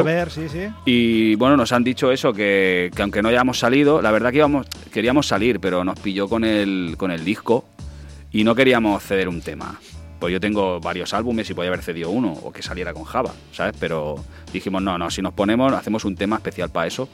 [0.00, 0.66] Albert, sí, sí.
[0.84, 4.38] Y bueno, nos han dicho eso, que, que aunque no hayamos salido, la verdad que
[4.38, 7.64] íbamos, queríamos salir, pero nos pilló con el, con el disco
[8.32, 9.78] y no queríamos ceder un tema.
[10.18, 13.32] Pues yo tengo varios álbumes y podía haber cedido uno o que saliera con Java,
[13.52, 13.74] ¿sabes?
[13.80, 17.08] Pero dijimos, no, no, si nos ponemos, hacemos un tema especial para eso.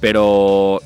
[0.00, 0.80] Pero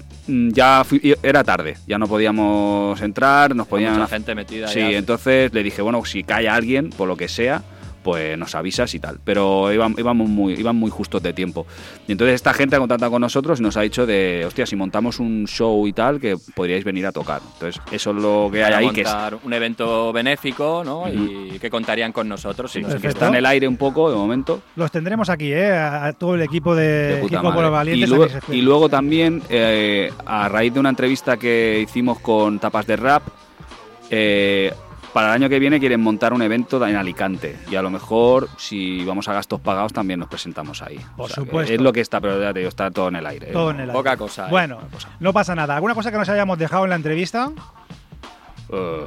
[0.53, 3.95] ya fui- era tarde, ya no podíamos entrar, nos Hay podían...
[3.95, 7.63] mucha gente metida Sí, entonces le dije, bueno, si cae alguien, por lo que sea,
[8.03, 9.19] pues nos avisas y tal.
[9.25, 11.67] Pero íbamos, íbamos muy, iban muy justos de tiempo.
[12.09, 14.77] Y entonces esta gente ha contactado con nosotros y nos ha dicho de, hostia, si
[14.77, 17.41] montamos un show y tal, que podríais venir a tocar.
[17.55, 19.13] Entonces eso es lo que hay ahí, que es-
[19.45, 21.05] un evento benéfico, ¿no?
[21.13, 22.71] Y que contarían con nosotros.
[22.73, 24.63] si sí, nos que está en el aire un poco de momento.
[24.77, 25.73] Los tendremos aquí, ¿eh?
[25.73, 27.63] A, a todo el equipo de, Equipo por madre.
[27.63, 28.09] los Valientes.
[28.09, 32.97] luego, y luego también, eh, a raíz de una entrevista que hicimos con Tapas de
[32.97, 33.23] Rap,
[34.11, 34.73] eh,
[35.13, 37.57] para el año que viene quieren montar un evento en Alicante.
[37.71, 40.99] Y a lo mejor, si vamos a gastos pagados, también nos presentamos ahí.
[41.17, 41.73] Por que supuesto.
[41.73, 43.51] Es lo que está, pero ya te digo, está todo en el aire.
[43.51, 43.53] ¿eh?
[43.53, 43.93] Todo en el aire.
[43.93, 44.47] Poca cosa.
[44.47, 44.51] ¿eh?
[44.51, 44.79] Bueno,
[45.21, 45.75] no pasa nada.
[45.75, 47.53] ¿Alguna cosa que nos hayamos dejado en la entrevista?
[48.71, 49.05] Eh,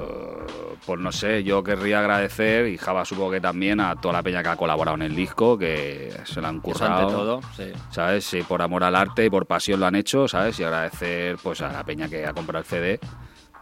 [0.85, 4.43] pues no sé, yo querría agradecer, y Java supongo que también, a toda la peña
[4.43, 6.99] que ha colaborado en el disco, que se lo han currado.
[6.99, 7.71] ante todo, sí.
[7.89, 8.25] ¿sabes?
[8.25, 10.59] Sí, por amor al arte y por pasión lo han hecho, ¿sabes?
[10.59, 12.99] Y agradecer pues a la peña que ha comprado el CD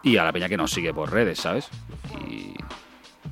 [0.03, 1.69] y a la peña que nos sigue por redes, ¿sabes?
[2.29, 2.53] Y,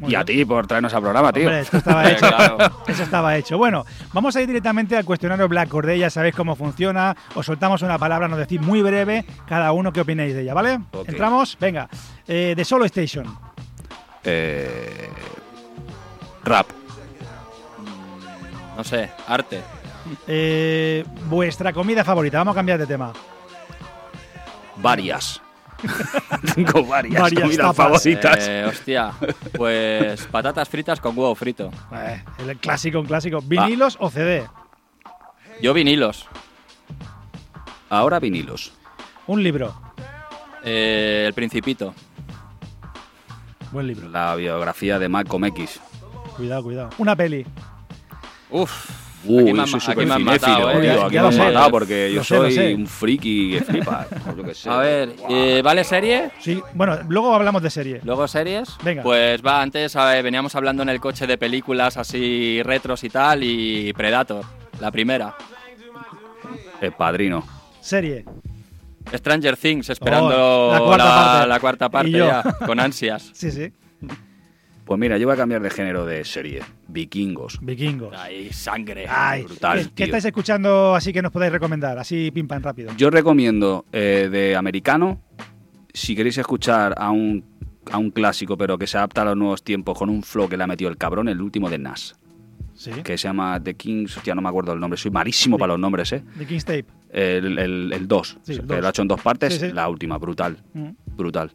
[0.07, 1.43] y a ti por traernos al programa, tío.
[1.43, 2.27] Hombre, esto estaba hecho.
[2.27, 2.57] claro.
[2.87, 3.57] Eso estaba hecho.
[3.57, 5.99] Bueno, vamos a ir directamente al cuestionario Black Corday.
[5.99, 7.15] Ya sabéis cómo funciona.
[7.35, 10.79] Os soltamos una palabra, nos decís muy breve cada uno qué opináis de ella, ¿vale?
[11.05, 11.57] Entramos.
[11.59, 11.87] Venga.
[12.27, 13.27] Eh, de Solo Station.
[14.23, 15.09] Eh,
[16.43, 16.67] rap.
[18.77, 19.61] No sé, arte.
[20.27, 22.37] Eh, vuestra comida favorita.
[22.39, 23.13] Vamos a cambiar de tema.
[24.77, 25.41] Varias.
[26.55, 27.75] Tengo varias, Varias comidas tapas.
[28.03, 28.37] favoritas.
[28.47, 29.11] Eh, hostia,
[29.57, 31.71] pues patatas fritas con huevo frito.
[31.93, 33.39] Eh, el clásico, un clásico.
[33.41, 34.43] ¿Vinilos o CD?
[35.61, 36.27] Yo vinilos.
[37.89, 38.73] Ahora vinilos.
[39.27, 39.73] Un libro.
[40.63, 41.93] Eh, el Principito.
[43.71, 44.09] Buen libro.
[44.09, 45.79] La biografía de Malcolm X.
[46.35, 46.89] Cuidado, cuidado.
[46.97, 47.45] Una peli.
[48.49, 49.00] Uf.
[49.23, 50.81] Uy, Aquí me aquí me han cinéfilo, matado, eh.
[50.81, 51.05] tío.
[51.05, 51.39] Aquí me han sé.
[51.39, 54.07] matado porque yo sé, soy un friki que flipa.
[54.37, 54.69] yo qué sé.
[54.69, 56.31] A ver, eh, ¿vale serie?
[56.39, 58.01] Sí, bueno, luego hablamos de serie.
[58.03, 58.69] ¿Luego series?
[58.83, 59.03] Venga.
[59.03, 63.09] Pues va, antes a ver, veníamos hablando en el coche de películas así retros y
[63.09, 64.43] tal, y Predator,
[64.79, 65.35] la primera.
[66.81, 67.45] El padrino.
[67.79, 68.25] Serie.
[69.13, 71.47] Stranger Things, esperando Oh, la cuarta parte.
[71.47, 72.27] la cuarta parte yo.
[72.27, 73.31] ya, con ansias.
[73.33, 73.71] Sí, sí.
[74.91, 76.63] Pues mira, yo voy a cambiar de género de serie.
[76.89, 77.59] Vikingos.
[77.61, 78.13] Vikingos.
[78.13, 79.05] Ahí, sangre.
[79.07, 81.97] Ay, brutal, ¿qué, estáis escuchando así que nos podáis recomendar?
[81.97, 82.91] Así pim pam rápido.
[82.97, 85.21] Yo recomiendo eh, de americano,
[85.93, 87.41] si queréis escuchar a un,
[87.89, 90.57] a un clásico, pero que se adapta a los nuevos tiempos con un flow que
[90.57, 92.17] le ha metido el cabrón, el último de Nas,
[92.73, 92.91] Sí.
[93.01, 95.79] que se llama The Kings, hostia, no me acuerdo el nombre, soy malísimo para los
[95.79, 96.21] nombres, ¿eh?
[96.37, 96.85] The King's Tape.
[97.13, 98.81] El 2, Sí, el que dos.
[98.81, 99.71] lo ha hecho en dos partes, Sí, sí.
[99.71, 100.89] la última, brutal, Mm.
[101.15, 101.49] brutal.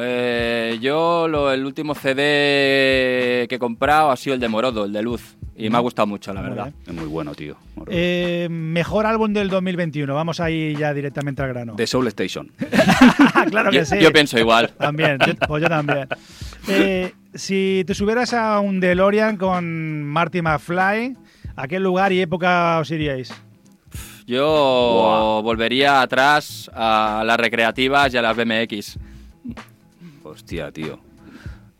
[0.00, 4.92] Eh, yo lo- el último CD que he comprado ha sido el de Morodo, el
[4.92, 6.64] de Luz, y me ha gustado mucho, la Muy verdad.
[6.66, 6.76] bien.
[6.86, 7.56] Es muy bueno, tío.
[7.88, 10.14] Eh, mejor álbum del 2021.
[10.14, 11.74] Vamos ahí ya directamente al grano.
[11.76, 12.52] The Soul Station.
[13.50, 13.96] claro que Yo, sí.
[14.00, 14.70] yo pienso igual.
[14.78, 16.06] También, yo- pues yo también.
[16.68, 21.16] Eh, si te subieras a un DeLorean con Marty McFly,
[21.56, 23.32] ¿a qué lugar y época os iríais?
[24.28, 28.98] Yo volvería atrás a las recreativas y a las BMX.
[30.38, 31.00] Hostia, tío.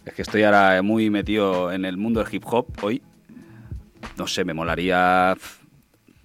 [0.04, 3.00] Es que estoy ahora muy metido en el mundo del hip hop hoy.
[4.16, 5.36] No sé, me molaría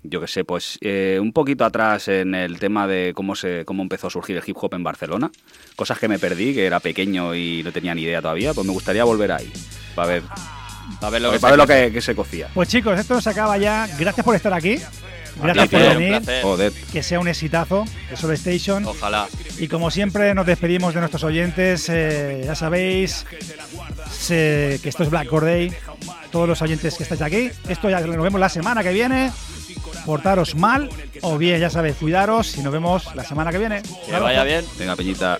[0.01, 3.83] yo qué sé, pues eh, un poquito atrás en el tema de cómo se cómo
[3.83, 5.31] empezó a surgir el hip hop en Barcelona,
[5.75, 8.73] cosas que me perdí, que era pequeño y no tenía ni idea todavía, pues me
[8.73, 9.53] gustaría volver ahí
[9.95, 10.23] para ver,
[10.99, 12.49] para ver lo, para ver lo que, que se cocía.
[12.53, 13.87] Pues chicos, esto se acaba ya.
[13.97, 14.79] Gracias por estar aquí.
[15.41, 16.41] Gracias placer, por venir.
[16.41, 16.73] Joder.
[16.91, 18.85] Que sea un exitazo de Soul Station.
[18.85, 19.27] Ojalá.
[19.57, 23.25] Y como siempre nos despedimos de nuestros oyentes, eh, ya sabéis
[24.27, 25.73] que esto es Black Corday,
[26.31, 29.31] todos los oyentes que estáis aquí, esto ya nos vemos la semana que viene,
[30.05, 30.89] portaros mal
[31.21, 33.81] o bien, ya sabéis, cuidaros y nos vemos la semana que viene.
[34.05, 34.65] Que vaya bien.
[34.77, 35.39] Venga, Peñita.